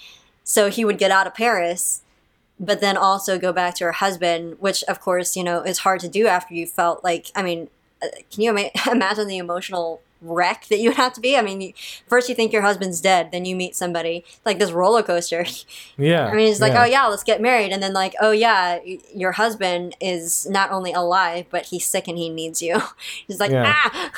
[0.48, 2.02] so he would get out of paris
[2.58, 6.00] but then also go back to her husband which of course you know is hard
[6.00, 7.68] to do after you felt like i mean
[8.02, 11.42] uh, can you ima- imagine the emotional wreck that you would have to be i
[11.42, 11.72] mean you,
[12.08, 15.44] first you think your husband's dead then you meet somebody like this roller coaster
[15.96, 16.26] Yeah.
[16.26, 16.82] I mean, it's like, yeah.
[16.82, 18.78] oh yeah, let's get married, and then like, oh yeah,
[19.12, 22.80] your husband is not only alive, but he's sick and he needs you.
[23.26, 23.64] He's like, Yeah.
[23.66, 24.10] ah.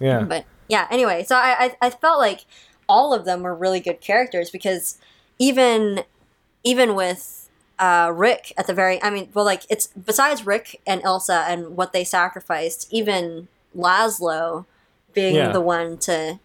[0.00, 0.22] Yeah.
[0.22, 2.46] But yeah, anyway, so I, I I felt like
[2.88, 4.98] all of them were really good characters because
[5.38, 6.04] even
[6.62, 11.02] even with uh, Rick at the very, I mean, well, like it's besides Rick and
[11.02, 14.64] Elsa and what they sacrificed, even Laszlo
[15.12, 15.52] being Yeah.
[15.52, 16.38] the one to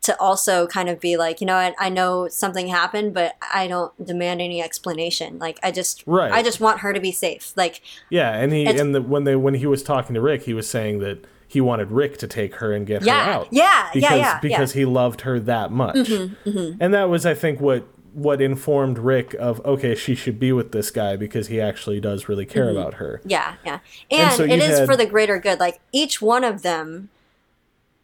[0.00, 3.66] to also kind of be like, you know what, I know something happened, but I
[3.66, 5.38] don't demand any explanation.
[5.38, 6.32] Like, I just, Right.
[6.32, 7.52] I just want her to be safe.
[7.56, 10.54] Like, Yeah, and he and the, when they when he was talking to Rick, he
[10.54, 11.18] was saying that
[11.48, 13.48] he wanted Rick to take her and get Yeah, her out.
[13.50, 14.38] yeah, yeah, because, yeah, Mm-hmm, yeah.
[14.40, 19.34] Because he loved her that much, and that was, I think, what what informed Rick
[19.34, 22.76] of okay, she should be with this guy because he actually does really care Mm-hmm.
[22.78, 23.20] about her.
[23.24, 23.78] Yeah, yeah.
[24.10, 25.60] And And, so it is had- for the greater good.
[25.60, 27.10] Like each one of them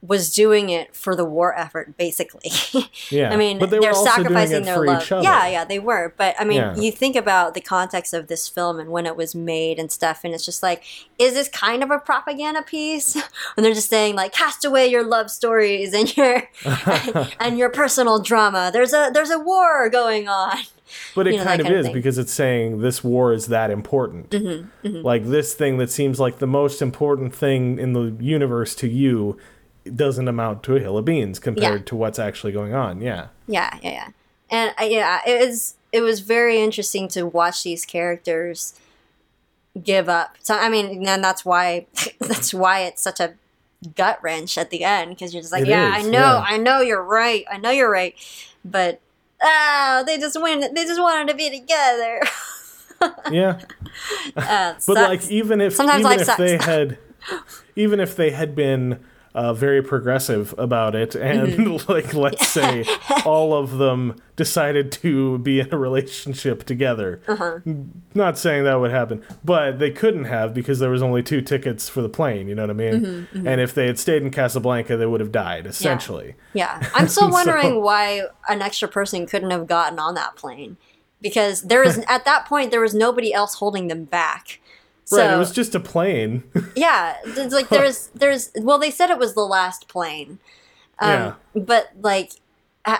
[0.07, 2.51] was doing it for the war effort, basically.
[3.11, 5.09] Yeah, I mean, but they doing sacrificing their love.
[5.11, 6.15] Yeah, yeah, they were.
[6.17, 6.77] But I mean, Yeah.
[6.77, 10.21] you think about the context of this film and when it was made and stuff,
[10.25, 10.85] and it's just like,
[11.19, 13.15] is this kind of a propaganda piece?
[13.57, 16.43] and they're just saying like, cast away your love stories and your
[17.41, 18.71] and your personal drama.
[18.73, 20.57] There's a there's a war going on.
[21.15, 21.95] But it you know, kind of kind of is thing.
[21.95, 24.31] because it's saying this war is that important.
[24.31, 28.89] Mm-hmm, Like this thing that seems like the most important thing in the universe to
[28.89, 29.37] you
[29.95, 31.85] doesn't amount to a hill of beans compared Yeah.
[31.87, 33.01] to what's actually going on.
[33.01, 33.29] Yeah.
[33.47, 34.09] Yeah, yeah, yeah.
[34.51, 38.75] And uh, yeah, it was it was very interesting to watch these characters
[39.83, 40.37] give up.
[40.43, 41.87] So I mean, and that's why
[42.21, 43.35] that's why it's such a
[43.97, 46.45] gut wrench at the end because you're just like, It yeah, is, I know, yeah.
[46.47, 48.15] I know you're right, I know you're right,
[48.65, 49.01] but
[49.43, 50.61] ah, they just win.
[50.75, 52.21] They just wanted to be together.
[53.31, 53.61] Yeah.
[54.35, 54.97] Uh, But sucks.
[55.01, 56.39] like even if Sometimes even if sucks.
[56.39, 56.97] they had
[57.77, 58.99] even if they had been
[59.35, 61.15] uh, very progressive about it.
[61.15, 61.91] And Mm-hmm.
[61.93, 62.85] like let's say
[63.25, 67.21] all of them decided to be in a relationship together.
[67.29, 67.59] Uh-huh.
[68.15, 71.89] not saying that would happen but they couldn't have because there was only two tickets
[71.89, 72.93] for the plane you know what i mean?
[72.95, 76.35] Mm-hmm, and if they had stayed in casablanca they would have died essentially.
[76.53, 80.77] Yeah, I'm still So- wondering why an extra person couldn't have gotten on that plane
[81.21, 84.61] because there is at that point there was nobody else holding them back.
[85.07, 86.45] So right, it was just a plane.
[86.77, 90.39] yeah, it's like there's there's well, they said it was the last plane.
[90.99, 91.35] Um, Yeah.
[91.55, 92.33] But like,
[92.85, 92.99] uh,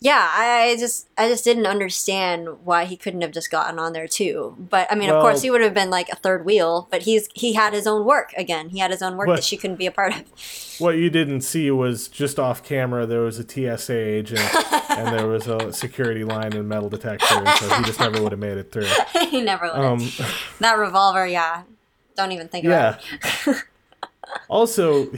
[0.00, 4.06] yeah, I just I just didn't understand why he couldn't have just gotten on there
[4.06, 4.54] too.
[4.56, 6.86] But I mean, of course, he would have been like a third wheel.
[6.88, 8.68] But he's he had his own work again.
[8.68, 10.24] He had his own work What- that she couldn't be a part of.
[10.78, 14.54] what you didn't see was just off camera there was a TSA agent
[14.90, 18.38] and there was a security line and metal detector, so he just never would have
[18.38, 18.86] made it through.
[19.30, 19.84] he never would.
[19.84, 20.08] Um,
[20.60, 21.62] that revolver, yeah.
[22.16, 23.52] Don't even think about yeah.
[23.52, 23.64] it.
[24.48, 25.10] also,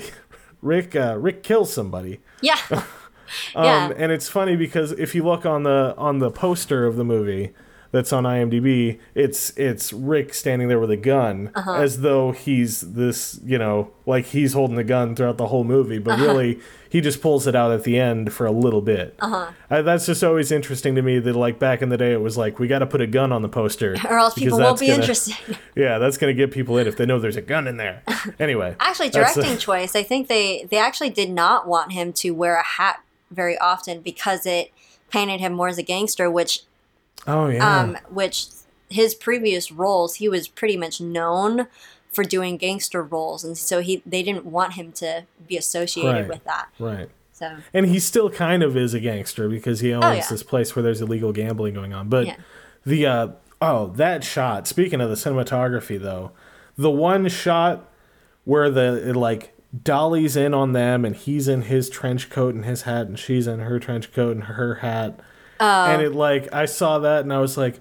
[0.63, 2.21] Rick uh, Rick kills somebody.
[2.41, 2.57] Yeah.
[3.55, 3.93] Um, yeah.
[3.97, 7.53] and it's funny because if you look on the on the poster of the movie
[7.93, 11.73] that's on IMDb, it's it's Rick standing there with a gun Uh-huh.
[11.75, 15.99] as though he's this, you know, like he's holding the gun throughout the whole movie,
[15.99, 16.25] but Uh-huh.
[16.27, 19.17] really he just pulls it out at the end for a little bit.
[19.21, 19.51] Uh-huh.
[19.83, 22.61] that's just always interesting to me that like back in the day it was like
[22.61, 25.01] we got to put a gun on the poster or else people won't be gonna-
[25.01, 25.35] interested.
[25.77, 28.03] Yeah, that's going to get people in if they know there's a gun in there.
[28.39, 28.77] Anyway.
[28.81, 29.97] Actually, directing choice.
[29.97, 33.01] I think they they actually did not want him to wear a hat
[33.31, 34.73] very often because it
[35.11, 36.61] painted him more as a gangster, which
[37.27, 37.81] Oh yeah.
[37.83, 38.47] um which
[38.89, 41.67] his previous roles he was pretty much known
[42.11, 46.29] for doing gangster roles, and so he they didn't want him to be associated Right.
[46.29, 46.69] with that.
[46.79, 47.09] right.
[47.33, 50.27] So And he still kind of is a gangster because he owns Oh, yeah.
[50.29, 52.09] this place where there's illegal gambling going on.
[52.09, 52.37] But Yeah.
[52.85, 53.29] the uh
[53.63, 56.33] oh, that shot, speaking of the cinematography though,
[56.77, 57.89] the one shot
[58.45, 59.55] where the it like
[59.85, 63.47] dollies in on them and he's in his trench coat and his hat and she's
[63.47, 65.21] in her trench coat and her hat.
[65.63, 65.85] Oh.
[65.87, 67.79] and it like I saw that and I was like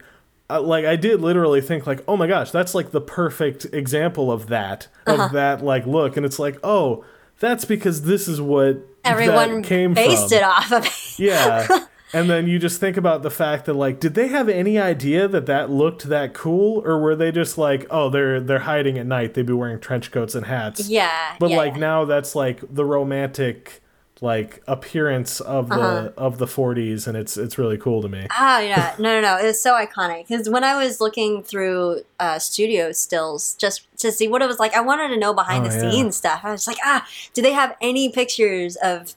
[0.49, 4.31] uh, like I did literally think like, "Oh my gosh, that's like the perfect example
[4.31, 5.25] of that Uh-huh.
[5.25, 7.05] of that like look." And it's like, "Oh,
[7.39, 10.37] that's because this is what everyone that came based from.
[10.39, 10.87] it off of.
[11.19, 11.67] Yeah.
[12.13, 15.27] And then you just think about the fact that like did they have any idea
[15.27, 19.05] that that looked that cool or were they just like, "Oh, they're they're hiding at
[19.05, 19.33] night.
[19.35, 21.79] They'd be wearing trench coats and hats." yeah, But yeah, like yeah.
[21.79, 23.81] now that's like the romantic
[24.21, 26.09] like appearance of the Uh-huh.
[26.17, 28.27] of the 40s and it's it's really cool to me.
[28.31, 29.37] Ah, yeah, no, no, no.
[29.37, 34.27] it's so iconic because when I was looking through uh, studio stills just to see
[34.27, 35.91] what it was like, I wanted to know behind Oh, the yeah.
[35.91, 36.41] scenes stuff.
[36.43, 39.15] I was like, ah, do they have any pictures of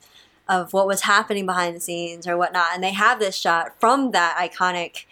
[0.53, 2.69] of what was happening behind the scenes or whatnot?
[2.75, 5.05] And they have this shot from that iconic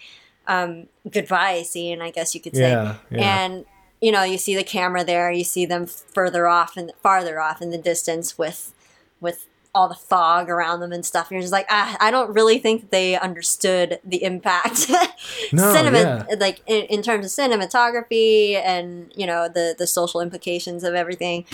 [0.46, 2.70] um, goodbye scene, I guess you could say.
[2.70, 3.44] Yeah, yeah.
[3.44, 3.64] And
[4.00, 5.30] you know, you see the camera there.
[5.30, 8.72] You see them further off and farther off in the distance with
[9.20, 11.28] with all the fog around them and stuff.
[11.28, 14.90] And you're just like, ah, I don't really think they understood the impact.
[15.52, 16.36] No, Cinema, yeah.
[16.38, 21.44] like in, in terms of cinematography and you know the the social implications of everything.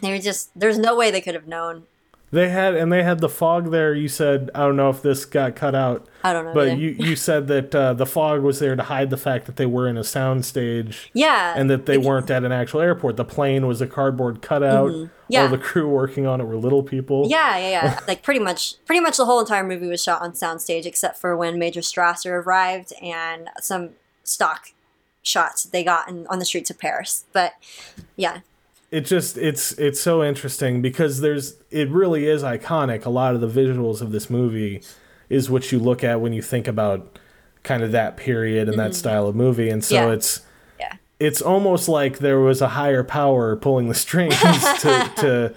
[0.00, 1.84] They were just there's no way they could have known.
[2.32, 3.92] They had and they had the fog there.
[3.94, 6.54] You said I don't know if this got cut out, I don't know.
[6.54, 6.80] but either.
[6.80, 9.66] you you said that uh, the fog was there to hide the fact that they
[9.66, 11.10] were in a soundstage.
[11.12, 13.16] yeah, and that they weren't at an actual airport.
[13.18, 14.90] The plane was a cardboard cutout.
[14.90, 15.12] Mm-hmm.
[15.28, 15.42] Yeah.
[15.42, 17.26] All the crew working on it were little people.
[17.28, 18.00] Yeah, yeah, yeah.
[18.08, 21.36] like pretty much, pretty much the whole entire movie was shot on soundstage, except for
[21.36, 23.90] when Major Strasser arrived and some
[24.24, 24.72] stock
[25.22, 27.24] shots they got in, on the streets of Paris.
[27.32, 27.54] But
[28.16, 28.40] yeah,
[28.92, 33.04] it just it's it's so interesting because there's it really is iconic.
[33.06, 34.82] A lot of the visuals of this movie
[35.30, 37.18] is what you look at when you think about
[37.64, 39.70] kind of that period and that style of movie.
[39.70, 40.08] And so Mm-hmm.
[40.08, 40.14] Yeah.
[40.14, 40.40] it's
[40.78, 45.54] yeah, it's almost like there was a higher power pulling the strings to to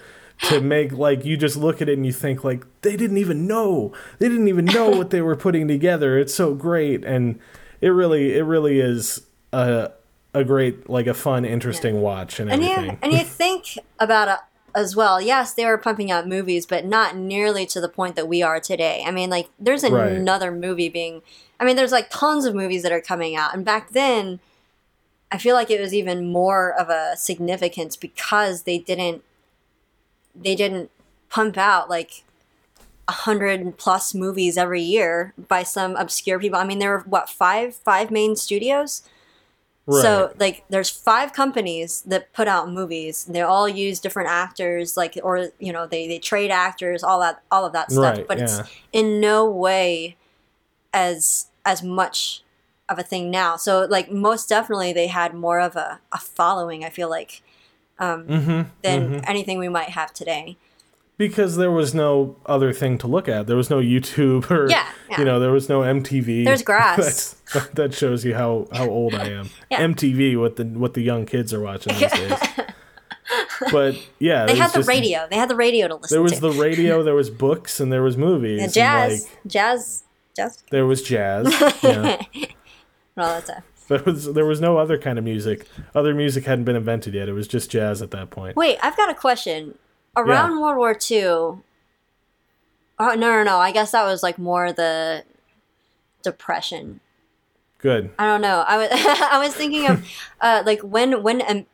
[0.48, 3.46] to make like you just look at it and you think like they didn't even
[3.46, 3.92] know.
[4.18, 6.18] They didn't even know what they were putting together.
[6.18, 7.04] It's so great.
[7.04, 7.38] And
[7.82, 9.20] it really it really is
[9.52, 9.92] a
[10.36, 14.28] a great like a fun interesting watch and and everything you and you think about
[14.28, 14.38] it
[14.74, 15.20] as well.
[15.20, 18.60] Yes, they were pumping out movies, but not nearly to the point that we are
[18.60, 19.02] today.
[19.06, 20.12] I mean, like there's Right.
[20.12, 21.22] another movie being.
[21.58, 24.40] I mean, there's like tons of movies that are coming out, and back then.
[25.32, 29.24] I feel like it was even more of a significance because they didn't
[30.36, 30.88] they didn't
[31.30, 32.22] pump out like
[33.08, 36.60] a hundred plus movies every year by some obscure people.
[36.60, 39.02] I mean, there were what five five main studios.
[39.88, 43.24] So like there's five companies that put out movies.
[43.24, 47.42] They all use different actors, like or you know they they trade actors, all that
[47.50, 48.18] all of that stuff.
[48.18, 48.44] Right, but yeah.
[48.44, 48.60] it's
[48.92, 50.16] in no way
[50.92, 52.42] as as much
[52.88, 53.56] of a thing now.
[53.56, 56.84] So like most definitely they had more of a, a following.
[56.84, 57.42] I feel like
[57.98, 58.62] um, Mm-hmm.
[58.82, 60.56] than anything we might have today.
[61.18, 63.46] Because there was no other thing to look at.
[63.46, 65.18] There was no YouTube or Yeah, yeah.
[65.18, 66.44] you know, there was no MTV.
[66.44, 67.36] There's grass.
[67.52, 69.50] That's, that shows you how how old I am.
[69.70, 69.80] Yeah.
[69.86, 72.32] MTV, what the what the young kids are watching these days.
[73.72, 75.26] but yeah, They had the just- radio.
[75.30, 76.14] They had the radio to listen to.
[76.14, 76.40] There was to.
[76.40, 77.02] the radio.
[77.02, 78.58] There was books, and there was movies.
[78.58, 80.04] Yeah, and, jazz, like, jazz,
[80.36, 80.62] jazz.
[80.70, 81.48] there was jazz.
[81.82, 82.22] Yeah.
[83.16, 85.66] Well, that's a There was there was no other kind of music.
[85.94, 87.28] Other music hadn't been invented yet.
[87.28, 88.56] It was just jazz at that point.
[88.56, 89.76] Wait, I've got a question.
[90.16, 91.18] Around World War II.
[91.18, 91.60] Oh
[92.98, 93.58] no no no!
[93.58, 95.24] I guess that was like more the
[96.22, 97.00] depression.
[97.78, 98.10] Good.
[98.18, 98.64] I don't know.
[98.66, 100.06] I was I was thinking of
[100.40, 101.66] uh, like when when um,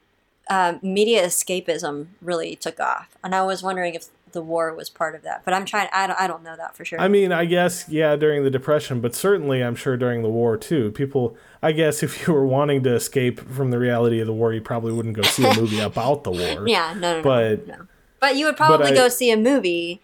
[0.50, 5.14] uh, media escapism really took off, and I was wondering if the war was part
[5.14, 5.42] of that.
[5.44, 5.88] But I'm trying.
[5.92, 6.18] I don't.
[6.20, 7.00] I don't know that for sure.
[7.00, 10.56] I mean, I guess yeah, during the depression, but certainly I'm sure during the war
[10.56, 10.90] too.
[10.90, 14.52] People, I guess, if you were wanting to escape from the reality of the war,
[14.52, 16.66] you probably wouldn't go see a movie about the war.
[16.66, 17.86] yeah, no, no, but- no, no.
[18.22, 20.00] But you would probably I- go see a movie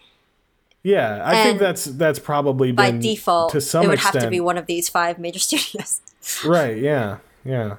[0.82, 3.52] Yeah, I think that's that's probably by been default.
[3.52, 4.14] to some it would extent.
[4.16, 6.00] have to be one of these five major studios.
[6.44, 7.76] Right, yeah, yeah.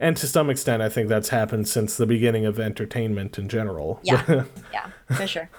[0.00, 4.00] And to some extent, I think that's happened since the beginning of entertainment in general.
[4.02, 5.50] Yeah, yeah, for sure.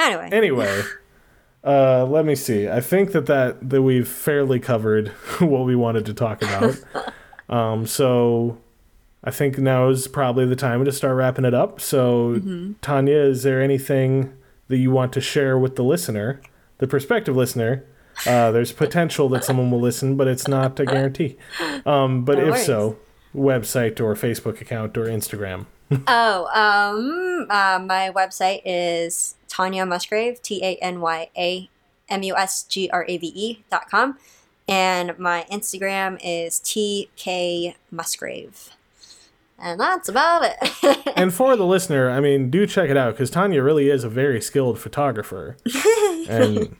[0.00, 0.82] Anyway, anyway,
[1.64, 2.68] uh, let me see.
[2.68, 5.08] I think that, that that we've fairly covered
[5.38, 6.82] what we wanted to talk about.
[7.48, 8.58] um, so
[9.24, 11.80] I think now is probably the time to start wrapping it up.
[11.80, 12.40] So,
[12.82, 14.34] Tanya, is there anything
[14.68, 16.40] that you want to share with the listener,
[16.78, 17.84] the prospective listener?
[18.26, 21.36] Uh, there's potential that someone will listen, but it's not a guarantee.
[21.86, 22.66] Um, but No if worries.
[22.66, 22.96] so,
[23.34, 25.66] website or Facebook account or Instagram.
[26.08, 31.68] Oh, um, uh, my website is Tanya Musgrave, T A N Y A
[32.08, 34.18] M U S G R A V E dot com.
[34.66, 38.70] And my Instagram is TK Musgrave.
[39.58, 41.12] And that's about it.
[41.16, 44.08] and for the listener, I mean, do check it out because Tanya really is a
[44.08, 45.56] very skilled photographer.
[46.28, 46.76] and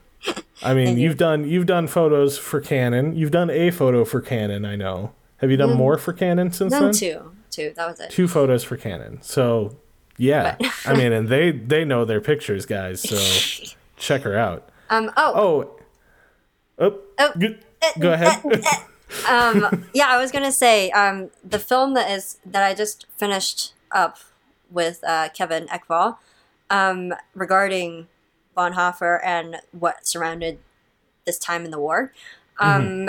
[0.61, 3.15] I mean, you've done you've done photos for Canon.
[3.15, 4.65] You've done a photo for Canon.
[4.65, 5.13] I know.
[5.37, 5.77] Have you done mm.
[5.77, 6.93] more for Canon since Done then?
[6.93, 7.31] two.
[7.49, 7.73] Two.
[7.75, 8.09] That was it.
[8.11, 9.21] Two photos for Canon.
[9.21, 9.75] So
[10.17, 13.01] yeah, I mean, and they they know their pictures, guys.
[13.01, 14.69] So check her out.
[14.89, 15.79] Um, oh, Oh,
[16.79, 17.31] oh, Oh.
[17.39, 17.47] go,
[17.99, 18.41] go ahead.
[18.45, 18.77] Eh, eh, eh.
[19.29, 23.73] Um, yeah, I was gonna say um, the film that is that I just finished
[23.91, 24.17] up
[24.69, 26.17] with uh, Kevin Ekval
[26.69, 28.07] um, regarding
[28.55, 30.59] Bonhoeffer and what surrounded
[31.25, 32.11] this time in the war.
[32.59, 33.05] Um,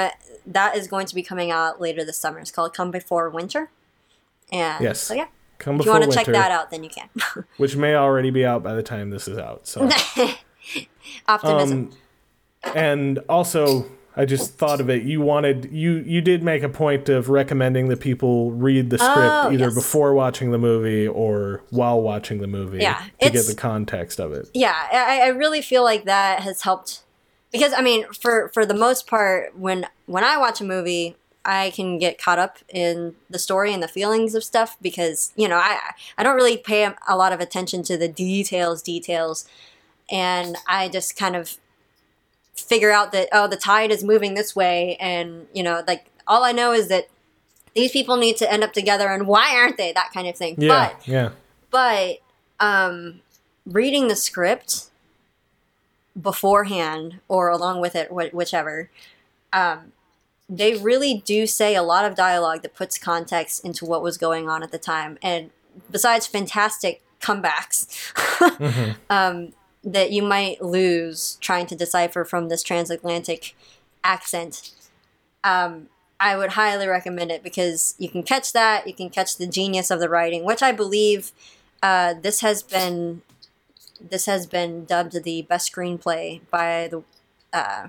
[0.46, 2.40] that is going to be coming out later this summer.
[2.40, 3.70] It's called Come Before Winter.
[4.50, 5.00] And Yes.
[5.00, 5.28] so yeah,
[5.58, 7.08] Come if you want to winter, check that out, then you can.
[7.56, 9.66] which may already be out by the time this is out.
[9.68, 9.88] So.
[11.28, 11.92] Optimism.
[12.64, 13.86] Um, and also,
[14.18, 15.02] I just thought of it.
[15.02, 19.18] You wanted you you did make a point of recommending that people read the script
[19.18, 19.74] Oh, either yes.
[19.74, 24.32] before watching the movie or while watching the movie Yeah, to get the context of
[24.32, 24.48] it.
[24.54, 27.02] yeah I, I really feel like that has helped
[27.52, 31.14] because i mean for for the most part when when i watch a movie
[31.44, 35.46] i can get caught up in the story and the feelings of stuff because you
[35.46, 35.78] know i
[36.18, 39.46] i don't really pay a, a lot of attention to the details details
[40.10, 41.56] and i just kind of
[42.56, 44.96] figure out that oh the tide is moving this way.
[44.96, 47.08] And you know like all i know is that
[47.76, 49.08] these people need to end up together.
[49.08, 49.92] And why aren't they?
[49.92, 50.56] That kind of thing.
[50.58, 51.30] Yeah, but yeah,
[51.70, 52.18] but
[52.58, 53.20] um,
[53.66, 54.90] reading the script
[56.20, 58.88] beforehand or along with it, wh- whichever,
[59.52, 59.92] um,
[60.48, 64.48] they really do say a lot of dialogue that puts context into what was going
[64.48, 65.18] on at the time.
[65.22, 65.50] And
[65.90, 67.86] besides fantastic comebacks
[69.10, 69.52] um,
[69.86, 73.54] that you might lose trying to decipher from this transatlantic
[74.02, 74.72] accent,
[75.44, 78.86] um, I would highly recommend it because you can catch that.
[78.86, 81.30] You can catch the genius of the writing, which I believe
[81.82, 83.22] uh, this has been
[84.00, 87.02] this has been dubbed the best screenplay by the
[87.52, 87.88] uh,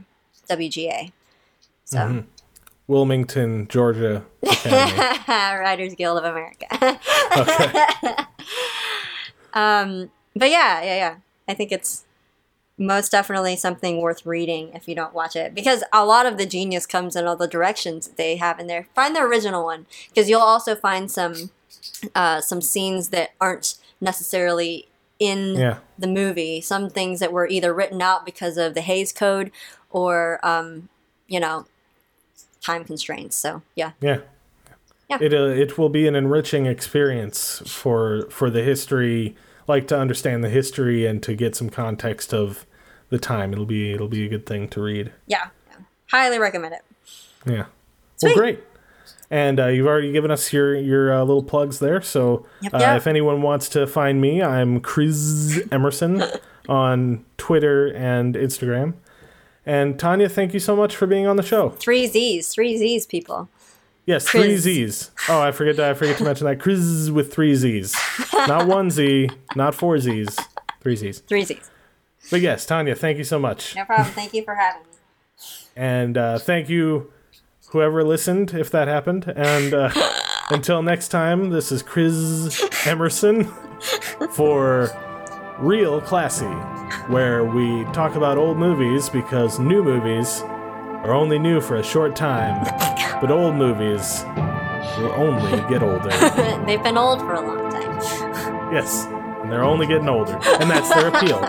[0.50, 1.12] WGA.
[1.84, 2.24] So,
[2.88, 4.26] Wilmington, Georgia
[5.28, 6.68] Writers Guild of America.
[7.38, 8.14] okay.
[9.54, 11.16] um, but yeah, yeah, yeah.
[11.48, 12.04] I think it's
[12.78, 16.46] most definitely something worth reading if you don't watch it because a lot of the
[16.46, 18.88] genius comes in all the directions they have in there.
[18.94, 21.50] Find the original one because you'll also find some
[22.14, 24.88] uh, some scenes that aren't necessarily
[25.20, 25.78] in Yeah.
[25.98, 26.62] the movie.
[26.62, 29.52] Some things that were either written out because of the Hays Code
[29.90, 30.90] or um,
[31.28, 31.66] you know
[32.62, 33.36] time constraints.
[33.36, 34.20] So yeah, Yeah.
[35.10, 35.18] Yeah.
[35.22, 39.36] It uh, it will be an enriching experience for for the history,
[39.68, 42.66] like to understand the history and to get some context of
[43.10, 43.54] the time.
[43.54, 45.12] It'll be it'll be a good thing to read.
[45.28, 45.78] yeah, yeah.
[46.12, 46.82] highly recommend it.
[47.46, 47.66] Yeah.
[48.18, 48.30] Sweet.
[48.30, 48.64] Well, great.
[49.30, 52.02] And uh, you've already given us your your uh, little plugs there.
[52.02, 52.98] So Yep, uh, yep.
[52.98, 56.24] if anyone wants to find me, I'm Chris Emerson
[56.70, 58.94] on Twitter and Instagram.
[59.66, 61.72] And Tanya, thank you so much for being on the show.
[61.72, 63.50] Three Z's, three Z's, people.
[64.08, 65.12] Yes, three Z's.
[65.30, 65.80] Oh, I forget.
[65.80, 67.96] I forget to mention that Chris with three Z's,
[68.48, 70.36] not one Z, not four Z's,
[70.82, 71.20] three Z's.
[71.20, 71.70] Three Z's.
[72.32, 74.08] But yes, Tanya, thank you so much, No problem.
[74.08, 74.88] Thank you for having me.
[75.76, 77.12] and uh, thank you,
[77.72, 79.28] whoever listened, if that happened.
[79.36, 79.92] And uh,
[80.50, 83.46] until next time, this is Chris Emerson
[84.32, 84.90] for
[85.60, 86.46] Real Classy,
[87.12, 90.42] where we talk about old movies because new movies
[91.04, 92.66] are only new for a short time,
[93.22, 94.24] but old movies
[94.98, 96.10] will only get older.
[96.66, 98.74] They've been old for a long time.
[98.74, 101.40] Yes, and they're only getting older, and that's their appeal.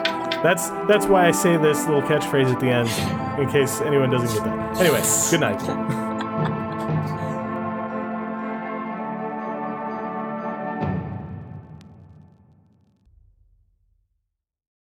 [0.43, 4.33] That's that's why I say this little catchphrase at the end, in case anyone doesn't
[4.33, 4.81] get that.
[4.81, 6.08] Anyway, good night.